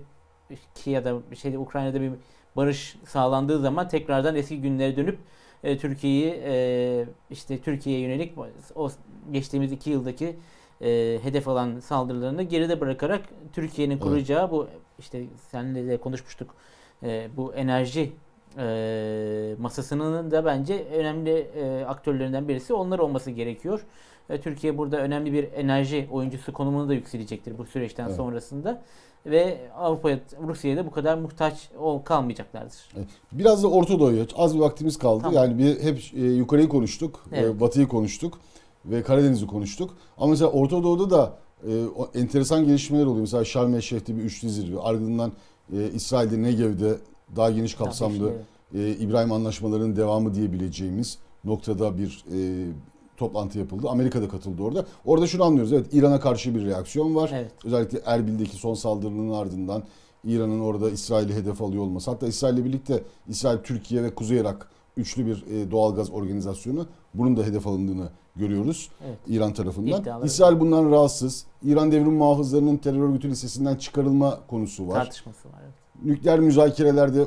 ki 0.75 0.91
ya 0.91 1.05
da 1.05 1.17
şeyde 1.37 1.59
Ukrayna'da 1.59 2.01
bir 2.01 2.13
barış 2.57 2.97
sağlandığı 3.07 3.59
zaman 3.59 3.89
tekrardan 3.89 4.37
eski 4.37 4.61
günlere 4.61 4.97
dönüp 4.97 5.19
e, 5.65 5.79
Türkiye'yi 5.79 6.43
e, 6.45 7.05
işte 7.31 7.59
Türkiye'ye 7.59 8.03
yönelik 8.03 8.35
o 8.75 8.91
geçtiğimiz 9.33 9.73
iki 9.73 9.91
yıldaki 9.91 10.37
e, 10.81 11.19
hedef 11.23 11.49
alan 11.49 11.81
saldırılarını 11.81 12.43
geride 12.43 12.81
bırakarak 12.81 13.23
Türkiye'nin 13.53 13.99
kuracağı 13.99 14.51
bu 14.51 14.67
işte 14.99 15.25
seninle 15.51 15.89
de 15.89 15.97
konuşmuştuk 15.97 16.55
e, 17.03 17.29
bu 17.37 17.55
enerji 17.55 18.13
e, 18.59 19.55
masasının 19.59 20.31
da 20.31 20.45
bence 20.45 20.87
önemli 20.93 21.31
e, 21.39 21.85
aktörlerinden 21.85 22.49
birisi 22.49 22.75
onlar 22.75 22.99
olması 22.99 23.31
gerekiyor. 23.31 23.87
E, 24.31 24.41
Türkiye 24.41 24.79
burada 24.79 24.97
önemli 24.99 25.33
bir 25.33 25.53
enerji 25.53 26.09
oyuncusu 26.11 26.53
konumunu 26.53 26.89
da 26.89 26.95
yükselecektir 26.95 27.59
bu 27.59 27.65
süreçten 27.65 28.07
Evet. 28.07 28.17
sonrasında 28.17 28.83
ve 29.27 29.59
Avrupa'ya 29.77 30.19
Rusya'ya 30.47 30.77
da 30.77 30.87
bu 30.87 30.91
kadar 30.91 31.19
muhtaç 31.19 31.69
ol 31.79 31.99
kalmayacaklardır. 32.03 32.89
Biraz 33.33 33.63
da 33.63 33.69
Orta 33.69 34.01
Doğu'ya 34.01 34.25
az 34.37 34.55
bir 34.55 34.61
vaktimiz 34.61 34.99
kaldı. 34.99 35.23
Tamam. 35.23 35.35
Yani 35.35 35.59
bir 35.59 35.83
hep 35.83 35.99
e, 36.15 36.21
yukarıyı 36.21 36.69
konuştuk, 36.69 37.25
e, 37.33 37.41
Evet. 37.41 37.61
Batı'yı 37.61 37.89
konuştuk 37.89 38.39
ve 38.85 39.03
Karadeniz'i 39.03 39.47
konuştuk. 39.47 39.91
Ama 40.19 40.31
mesela 40.31 40.51
Orta 40.51 40.83
Doğu'da 40.83 41.11
da 41.11 41.39
e, 41.69 41.85
o 41.97 42.09
enteresan 42.15 42.65
gelişmeler 42.65 43.07
oluyor. 43.07 43.21
Mesela 43.21 43.45
Şarm 43.45 43.75
El 43.75 43.81
Şeyh'te 43.81 44.17
bir 44.17 44.23
üçlü 44.23 44.51
zirve, 44.51 44.81
ardından 44.81 45.33
e, 45.73 45.91
İsrail'de 45.95 46.43
Negev'de 46.43 46.99
daha 47.37 47.51
geniş 47.51 47.75
kapsamlı 47.75 48.33
e, 48.75 48.91
İbrahim 48.91 49.33
Anlaşmaları'nın 49.33 49.97
devamı 49.97 50.35
diyebileceğimiz 50.35 51.19
noktada 51.45 51.99
bir 51.99 52.25
e, 52.33 52.67
toplantı 53.17 53.59
yapıldı. 53.59 53.89
Amerika'da 53.89 54.29
katıldı 54.29 54.63
orada. 54.63 54.87
Orada 55.05 55.27
şunu 55.27 55.45
anlıyoruz. 55.45 55.73
Evet 55.73 55.87
İran'a 55.93 56.21
karşı 56.21 56.55
bir 56.55 56.65
reaksiyon 56.65 57.15
var. 57.15 57.31
Evet. 57.35 57.53
Özellikle 57.65 58.01
Erbil'deki 58.07 58.57
son 58.57 58.75
saldırının 58.75 59.33
ardından 59.33 59.83
İran'ın 60.25 60.61
orada 60.61 60.91
İsrail'i 60.91 61.35
hedef 61.35 61.63
alıyor 61.63 61.83
olması. 61.83 62.11
Hatta 62.11 62.27
İsrail'le 62.27 62.65
birlikte 62.65 63.03
İsrail, 63.29 63.59
Türkiye 63.59 64.03
ve 64.03 64.15
Kuzey 64.15 64.39
Irak 64.39 64.69
üçlü 64.97 65.27
bir 65.27 65.45
e, 65.47 65.71
doğalgaz 65.71 66.11
organizasyonu. 66.11 66.87
Bunun 67.15 67.37
da 67.37 67.43
hedef 67.43 67.67
alındığını 67.67 68.09
görüyoruz 68.39 68.89
Evet. 69.07 69.19
İran 69.29 69.53
tarafından. 69.53 70.03
İddiaları- 70.03 70.27
İsrail 70.27 70.61
bundan 70.61 70.91
rahatsız. 70.91 71.45
İran 71.65 71.93
devrim 71.93 72.15
muhafızlarının 72.15 72.77
terör 72.77 73.01
örgütü 73.09 73.29
listesinden 73.31 73.77
çıkarılma 73.77 74.39
konusu 74.47 74.89
var 74.89 74.95
Tartışması 74.95 75.49
var. 75.49 75.55
Evet. 75.65 75.75
nükleer 76.05 76.41
müzakerelerde 76.41 77.25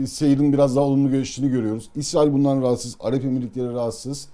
e, 0.00 0.06
seyrin 0.06 0.52
biraz 0.52 0.76
daha 0.76 0.84
olumlu 0.84 1.10
geçtiğini 1.10 1.50
görüyoruz. 1.50 1.90
İsrail 1.96 2.32
bundan 2.32 2.62
rahatsız, 2.62 2.96
Arap 3.00 3.24
Emirlikleri 3.24 3.72
rahatsız. 3.72 4.28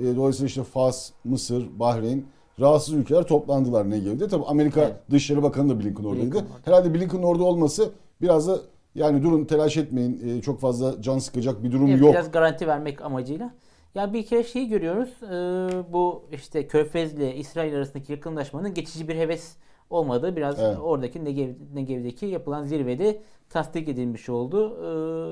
E, 0.00 0.16
Dolayısıyla 0.16 0.46
işte 0.46 0.64
Fas, 0.64 1.10
Mısır, 1.24 1.68
Bahreyn 1.78 2.24
rahatsız 2.60 2.94
ülkeler 2.94 3.22
toplandılar 3.22 3.90
Negev'de. 3.90 4.28
Tabii 4.28 4.44
Amerika 4.44 4.80
Evet. 4.80 4.96
Dışişleri 5.10 5.42
Bakanı 5.42 5.68
da 5.68 5.80
Blinken 5.80 6.04
oradaydı. 6.04 6.24
Blinken. 6.32 6.44
Herhalde 6.64 6.94
Blinken'ın 6.94 7.22
orada 7.22 7.44
olması 7.44 7.90
biraz 8.22 8.48
da 8.48 8.58
yani 8.94 9.22
durun 9.22 9.44
telaş 9.44 9.76
etmeyin 9.76 10.20
e, 10.28 10.42
çok 10.42 10.60
fazla 10.60 11.02
can 11.02 11.18
sıkacak 11.18 11.62
bir 11.62 11.72
durum 11.72 11.88
Evet, 11.88 12.00
yok. 12.00 12.12
Biraz 12.12 12.30
garanti 12.30 12.66
vermek 12.66 13.02
amacıyla. 13.02 13.50
Ya 13.94 14.12
bir 14.12 14.26
kere 14.26 14.44
şeyi 14.44 14.68
görüyoruz. 14.68 15.08
e, 15.22 15.92
bu 15.92 16.24
işte 16.32 16.66
Körfez'le 16.68 17.34
İsrail 17.36 17.76
arasındaki 17.76 18.12
yakınlaşmanın 18.12 18.74
geçici 18.74 19.08
bir 19.08 19.16
heves 19.16 19.56
olmadığı 19.90 20.36
biraz 20.36 20.60
Evet. 20.60 20.78
oradaki 20.82 21.24
Negev, 21.24 21.48
Negev'deki 21.74 22.26
yapılan 22.26 22.64
zirvede 22.64 23.22
tasdik 23.48 23.88
edilmiş 23.88 24.28
oldu. 24.28 24.76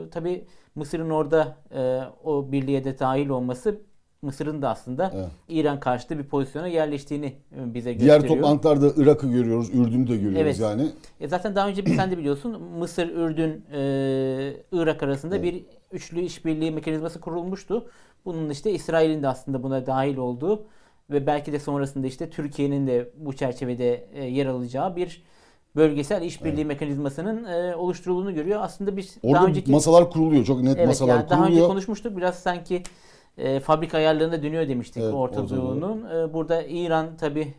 E, 0.07 0.11
tabii 0.11 0.45
Mısır'ın 0.75 1.11
orada 1.11 1.57
e, 1.75 2.01
o 2.25 2.53
birliğe 2.53 2.85
de 2.85 2.99
dahil 2.99 3.29
olması 3.29 3.81
Mısır'ın 4.23 4.63
da 4.63 4.69
aslında 4.71 5.13
Evet. 5.15 5.29
İran 5.49 5.81
karşıtı 5.81 6.19
bir 6.19 6.25
pozisyona 6.25 6.67
yerleştiğini 6.67 7.27
e, 7.27 7.75
bize 7.75 7.99
Diğer 8.01 8.17
gösteriyor. 8.21 8.43
toplantılarda 8.43 9.03
Irak'ı 9.03 9.27
görüyoruz, 9.31 9.71
Ürdün'ü 9.75 10.09
de 10.09 10.17
görüyoruz 10.17 10.41
Evet. 10.41 10.61
yani. 10.61 10.89
E 11.21 11.29
zaten 11.29 11.55
daha 11.55 11.69
önce 11.69 11.87
bir 11.87 11.95
sen 11.97 12.11
de 12.11 12.19
biliyorsun 12.19 12.63
Mısır, 12.63 13.09
Ürdün, 13.09 13.65
e, 13.73 13.81
Irak 14.73 15.03
arasında 15.03 15.37
Evet. 15.37 15.45
bir 15.55 15.65
üçlü 15.93 16.21
işbirliği 16.21 16.71
mekanizması 16.71 17.21
kurulmuştu. 17.21 17.87
Bunun 18.29 18.51
işte 18.51 18.71
İsrail'in 18.71 19.23
de 19.23 19.29
aslında 19.29 19.63
buna 19.63 19.87
dahil 19.87 20.17
olduğu 20.17 20.67
ve 21.11 21.27
belki 21.27 21.53
de 21.53 21.59
sonrasında 21.59 22.07
işte 22.07 22.31
Türkiye'nin 22.31 22.87
de 22.87 23.11
bu 23.17 23.33
çerçevede 23.33 24.09
e, 24.13 24.25
yer 24.25 24.47
alacağı 24.47 24.97
bir 24.97 25.23
bölgesel 25.77 26.23
işbirliği 26.23 26.65
mekanizmasının 26.65 27.45
e, 27.45 27.77
oluşturulduğunu 27.77 28.35
görüyor. 28.35 28.61
Aslında 28.63 28.97
bir 28.97 29.09
Orada 29.23 29.37
daha 29.37 29.47
önceki 29.47 29.71
masalar 29.71 30.11
kuruluyor. 30.11 30.45
Çok 30.45 30.63
net 30.63 30.77
evet 30.77 30.87
masalar 30.87 31.17
yani 31.17 31.31
daha 31.31 31.41
önce 31.41 31.49
kuruluyor. 31.49 31.69
konuşmuştuk 31.69 32.17
biraz 32.17 32.39
sanki 32.39 32.83
e, 33.39 33.61
fabrika 33.61 33.99
ayarlarında 33.99 34.43
dönüyor 34.43 34.69
demiştik 34.69 35.03
Evet, 35.03 35.15
Orta. 35.15 35.49
Doğu'nun. 35.49 36.05
E, 36.11 36.33
burada 36.35 36.63
İran 36.63 37.17
tabi 37.17 37.55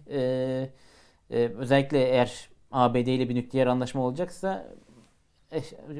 özellikle 1.60 2.10
eğer 2.10 2.50
ABD 2.72 2.96
ile 2.96 3.30
bir 3.30 3.36
nükleer 3.36 3.68
anlaşma 3.68 4.02
olacaksa 4.02 4.54
e, 4.54 4.89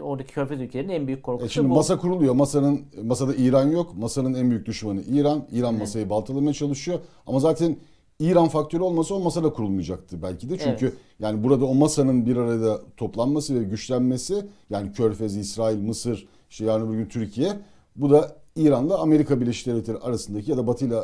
oradaki 0.02 0.34
körfez 0.34 0.62
ülkelerinin 0.62 0.94
en 0.94 1.08
büyük 1.08 1.20
E 1.20 1.22
korkusu 1.22 1.50
şimdi 1.50 1.70
bu. 1.70 1.74
masa 1.74 1.98
kuruluyor. 1.98 2.34
Masanın 2.34 2.82
masada 3.04 3.36
İran 3.36 3.68
yok. 3.72 3.98
Masanın 3.98 4.34
en 4.34 4.50
büyük 4.50 4.66
düşmanı 4.66 5.02
İran. 5.02 5.46
İran 5.52 5.72
Evet. 5.72 5.82
masayı 5.82 6.10
baltalamaya 6.10 6.54
çalışıyor. 6.54 7.00
Ama 7.28 7.40
zaten 7.40 7.78
İran 8.20 8.48
faktörü 8.48 8.82
olmasa 8.84 9.16
o 9.16 9.20
masada 9.20 9.54
kurulmayacaktı 9.54 10.22
belki 10.22 10.50
de. 10.50 10.58
Çünkü 10.58 10.86
Evet. 10.86 10.98
yani 11.20 11.44
burada 11.44 11.66
o 11.66 11.74
masanın 11.76 12.26
bir 12.26 12.38
arada 12.38 12.82
toplanması 12.98 13.60
ve 13.60 13.64
güçlenmesi 13.64 14.46
yani 14.70 14.92
Körfez, 14.92 15.38
İsrail, 15.38 15.78
Mısır, 15.80 16.28
işte 16.50 16.66
yarın 16.66 16.88
öbür 16.88 16.98
gün 16.98 17.06
Türkiye 17.06 17.52
bu 17.96 18.10
da 18.10 18.36
İran'la 18.56 18.98
Amerika 19.00 19.42
Birleşik 19.42 19.68
Devletleri 19.68 19.98
arasındaki 19.98 20.52
ya 20.52 20.58
da 20.58 20.68
Batı 20.68 20.86
ile 20.86 20.96
e, 20.96 21.02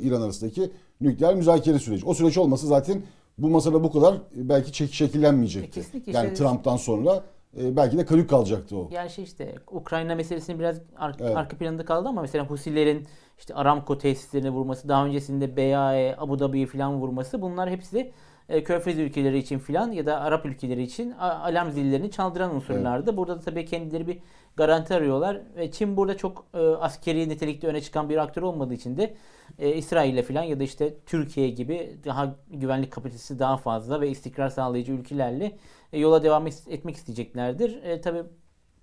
İran 0.00 0.20
arasındaki 0.22 0.70
nükleer 1.00 1.34
müzakere 1.34 1.78
süreci. 1.78 2.06
O 2.06 2.14
süreç 2.14 2.38
olmasa 2.38 2.66
zaten 2.66 3.02
bu 3.38 3.48
masada 3.50 3.84
bu 3.84 3.92
kadar 3.92 4.14
e, 4.14 4.48
belki 4.48 4.94
şekillenmeyecekti. 4.96 5.80
E, 5.80 5.82
kesinlikle 5.82 6.12
yani 6.12 6.34
Trump'tan 6.34 6.76
sonra 6.76 7.24
e, 7.60 7.76
belki 7.76 7.98
de 7.98 8.04
kadük 8.04 8.30
kalacaktı 8.30 8.76
o. 8.76 8.88
Yani 8.92 9.10
şey 9.10 9.24
işte 9.24 9.54
Ukrayna 9.70 10.14
meselesinin 10.14 10.58
biraz 10.58 10.80
ar- 10.96 11.16
Evet. 11.20 11.36
arka 11.36 11.56
planda 11.56 11.84
kaldı 11.84 12.08
ama 12.08 12.20
mesela 12.20 12.46
Husilerin 12.46 13.06
işte 13.38 13.54
Aramco 13.54 13.98
tesislerine 13.98 14.50
vurması, 14.50 14.88
daha 14.88 15.06
öncesinde 15.06 15.56
BAE, 15.56 16.14
Abu 16.18 16.38
Dhabi'yi 16.38 16.66
falan 16.66 16.94
vurması 17.00 17.42
bunlar 17.42 17.70
hepsi 17.70 17.92
de 17.96 18.12
e, 18.48 18.64
Körfez 18.64 18.98
ülkeleri 18.98 19.38
için 19.38 19.58
filan 19.58 19.92
ya 19.92 20.06
da 20.06 20.20
Arap 20.20 20.46
ülkeleri 20.46 20.82
için 20.82 21.10
alarm 21.20 21.70
zillerini 21.70 22.10
çaldıran 22.10 22.54
unsurlardı. 22.54 23.16
Burada 23.16 23.36
da 23.36 23.40
tabii 23.40 23.64
kendileri 23.64 24.06
bir 24.06 24.18
garanti 24.56 24.94
arıyorlar 24.94 25.40
ve 25.56 25.70
Çin 25.70 25.96
burada 25.96 26.16
çok 26.16 26.46
e, 26.54 26.58
askeri 26.58 27.28
nitelikte 27.28 27.66
öne 27.66 27.80
çıkan 27.80 28.08
bir 28.08 28.16
aktör 28.16 28.42
olmadığı 28.42 28.74
için 28.74 28.96
de 28.96 29.14
e, 29.58 29.74
İsrail'le 29.74 30.22
filan 30.22 30.42
ya 30.42 30.60
da 30.60 30.62
işte 30.62 30.94
Türkiye 31.06 31.50
gibi 31.50 31.96
daha 32.04 32.36
güvenlik 32.50 32.92
kapasitesi 32.92 33.38
daha 33.38 33.56
fazla 33.56 34.00
ve 34.00 34.10
istikrar 34.10 34.48
sağlayıcı 34.48 34.92
ülkelerle 34.92 35.56
e, 35.92 35.98
yola 35.98 36.22
devam 36.22 36.46
etmek 36.46 36.96
isteyeceklerdir. 36.96 37.82
E, 37.82 38.00
tabii 38.00 38.22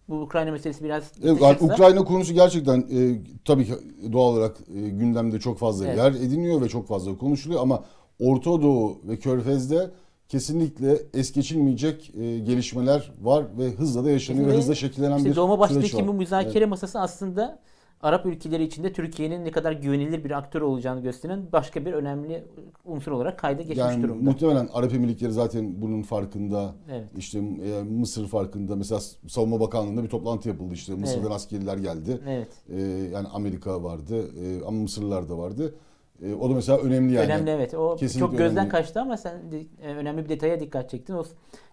bu 0.10 0.22
Ukrayna 0.22 0.52
meselesi 0.52 0.84
biraz 0.84 1.12
Evet, 1.24 1.42
yani 1.42 1.58
Ukrayna 1.62 2.04
konusu 2.04 2.34
gerçekten 2.34 2.80
e, 2.80 3.22
tabii 3.46 3.66
ki 3.66 3.74
doğal 4.12 4.34
olarak 4.34 4.58
e, 4.76 4.90
gündemde 4.90 5.40
çok 5.40 5.58
fazla 5.58 5.88
Evet. 5.88 5.98
yer 5.98 6.12
ediniyor 6.12 6.62
ve 6.62 6.70
çok 6.70 6.88
fazla 6.88 7.18
konuşuluyor 7.18 7.62
ama 7.62 7.84
Orta 8.20 8.62
Doğu 8.62 9.00
ve 9.04 9.20
Körfez'de 9.20 9.92
kesinlikle 10.30 10.98
es 11.14 11.32
geçilmeyecek 11.32 12.12
e, 12.16 12.40
gelişmeler 12.40 13.12
var 13.22 13.46
ve 13.58 13.72
hızla 13.72 14.06
da 14.06 14.10
yaşanıyor 14.12 14.48
ve 14.48 14.58
hızla 14.58 14.76
şekillenen 14.76 15.18
İşte 15.18 15.30
bir 15.32 15.36
başındaki 15.60 15.98
var. 15.98 16.08
bu 16.08 16.14
müzakere 16.14 16.66
masası 16.66 17.00
aslında 17.00 17.60
Arap 18.02 18.26
ülkeleri 18.26 18.64
içinde 18.64 18.94
Türkiye'nin 18.94 19.46
ne 19.46 19.52
kadar 19.52 19.72
güvenilir 19.72 20.24
bir 20.24 20.32
aktör 20.32 20.62
olacağını 20.62 21.02
gösteren 21.02 21.48
başka 21.52 21.86
bir 21.86 21.94
önemli 21.94 22.44
unsur 22.86 23.12
olarak 23.12 23.40
kayda 23.40 23.62
geçmiş 23.62 23.78
Yani 23.78 24.04
durumda. 24.04 24.30
muhtemelen 24.30 24.70
Arap 24.74 24.94
Emirlikleri 24.94 25.32
zaten 25.32 25.82
bunun 25.82 26.02
farkında. 26.02 26.76
Evet. 26.92 27.06
İşte 27.18 27.40
e, 27.40 27.84
Mısır 27.84 28.28
farkında. 28.28 28.76
Mesela 28.76 29.02
Savunma 29.28 29.60
Bakanlığı'nda 29.60 30.04
bir 30.04 30.10
toplantı 30.10 30.50
yapıldı 30.50 30.74
işte. 30.74 30.96
Mısır'dan 30.96 31.22
Evet. 31.22 31.32
askerler 31.32 31.78
geldi. 31.78 32.20
Evet. 32.28 32.48
E, 32.70 32.82
yani 33.14 33.28
Amerika 33.28 33.84
vardı 33.84 34.32
e, 34.44 34.66
ama 34.66 34.82
Mısırlılar 34.82 35.30
da 35.30 35.38
vardı. 35.38 35.76
E, 36.24 36.34
o 36.36 36.50
da 36.50 36.54
mesela 36.54 36.78
önemli 36.78 37.14
yani. 37.14 37.26
önemli 37.26 37.50
evet. 37.52 37.74
O 37.74 37.96
Kesinlikle 37.96 38.20
çok 38.20 38.38
gözden 38.38 38.58
önemli. 38.58 38.70
kaçtı 38.70 39.02
ama 39.02 39.18
sen 39.18 39.52
de, 39.52 39.60
e, 39.82 39.96
önemli 39.96 40.24
bir 40.24 40.30
detaya 40.30 40.60
dikkat 40.60 40.90
çektin. 40.90 41.14
O 41.14 41.24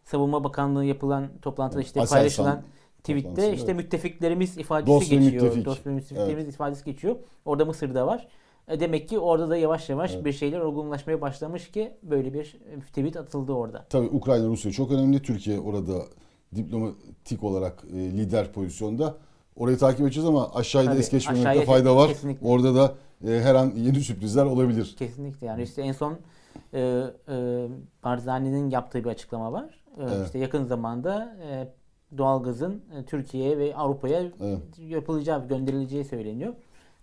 Savunma 0.05 0.45
Bakanlığı 0.45 0.85
yapılan 0.85 1.29
toplantıda 1.43 1.81
işte 1.83 2.01
Aselsan 2.01 2.17
paylaşılan 2.19 2.63
tweette 2.99 3.53
işte 3.55 3.67
evet. 3.67 3.77
müttefiklerimiz 3.77 4.59
ifadesi 4.59 4.87
Dost 4.87 5.11
geçiyor. 5.11 5.33
müttefik. 5.43 5.65
Dost 5.65 5.87
ve 5.87 5.91
müttefiklerimiz 5.91 6.49
ifadesi 6.49 6.85
geçiyor. 6.85 7.17
Orada 7.45 7.65
Mısır'da 7.65 8.07
var. 8.07 8.29
E, 8.69 8.81
Demek 8.81 9.09
ki 9.09 9.19
orada 9.19 9.51
da 9.51 9.57
yavaş 9.57 9.89
yavaş 9.89 10.15
Evet. 10.15 10.25
bir 10.25 10.33
şeyler 10.33 10.61
olgunlaşmaya 10.61 11.21
başlamış 11.21 11.71
ki 11.71 11.93
böyle 12.03 12.35
bir 12.35 12.57
e, 12.77 12.81
tweet 12.81 13.17
atıldı 13.17 13.53
orada. 13.53 13.87
Tabii 13.91 14.07
Ukrayna 14.07 14.47
Rusya 14.47 14.73
çok 14.73 14.91
önemli. 14.91 15.23
Türkiye 15.23 15.61
orada 15.61 16.03
diplomatik 16.57 17.45
olarak 17.45 17.85
lider 17.93 18.53
pozisyonda. 18.53 19.15
Orayı 19.57 19.79
takip 19.79 20.01
edeceğiz 20.01 20.29
ama 20.29 20.51
aşağıya 20.55 20.87
da 20.89 20.93
Tabii, 20.93 21.01
es 21.01 21.11
geçmemekte 21.11 21.65
fayda 21.65 21.97
var. 21.97 22.09
kesinlikle. 22.09 22.47
Orada 22.47 22.75
da 22.75 22.95
her 23.25 23.55
an 23.55 23.73
yeni 23.77 24.01
sürprizler 24.01 24.45
olabilir. 24.45 24.95
Kesinlikle 24.99 25.47
yani 25.47 25.63
işte 25.63 25.83
en 25.83 25.93
son 25.93 26.19
e, 26.75 26.81
e, 27.29 27.67
Barzani'nin 28.05 28.71
yaptığı 28.71 29.05
bir 29.05 29.09
açıklama 29.09 29.53
var. 29.53 29.81
E, 29.99 30.03
Evet. 30.03 30.27
İşte 30.27 30.39
yakın 30.39 30.65
zamanda 30.65 31.37
e, 31.43 31.69
doğalgazın 32.19 32.83
e, 32.99 33.05
Türkiye'ye 33.05 33.59
ve 33.59 33.77
Avrupa'ya 33.77 34.21
Evet. 34.41 34.59
yapılacağı, 34.79 35.49
gönderileceği 35.49 36.05
söyleniyor. 36.05 36.55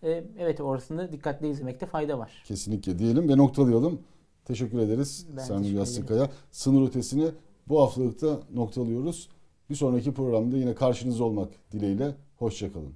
E, 0.03 0.23
evet 0.39 0.61
orasını 0.61 1.11
dikkatli 1.11 1.49
izlemekte 1.49 1.85
fayda 1.85 2.19
var. 2.19 2.43
Kesinlikle 2.47 2.99
diyelim 2.99 3.29
ve 3.29 3.37
noktalayalım. 3.37 3.99
Teşekkür 4.45 4.79
ederiz 4.79 5.27
Sami 5.47 5.67
Yassıkaya. 5.67 6.29
Sınır 6.51 6.87
ötesini 6.87 7.27
bu 7.67 7.81
haftalıkta 7.81 8.39
noktalıyoruz. 8.53 9.29
Bir 9.69 9.75
sonraki 9.75 10.13
programda 10.13 10.57
yine 10.57 10.75
karşınızda 10.75 11.23
olmak 11.23 11.49
dileğiyle. 11.71 12.15
Hoşçakalın. 12.37 12.93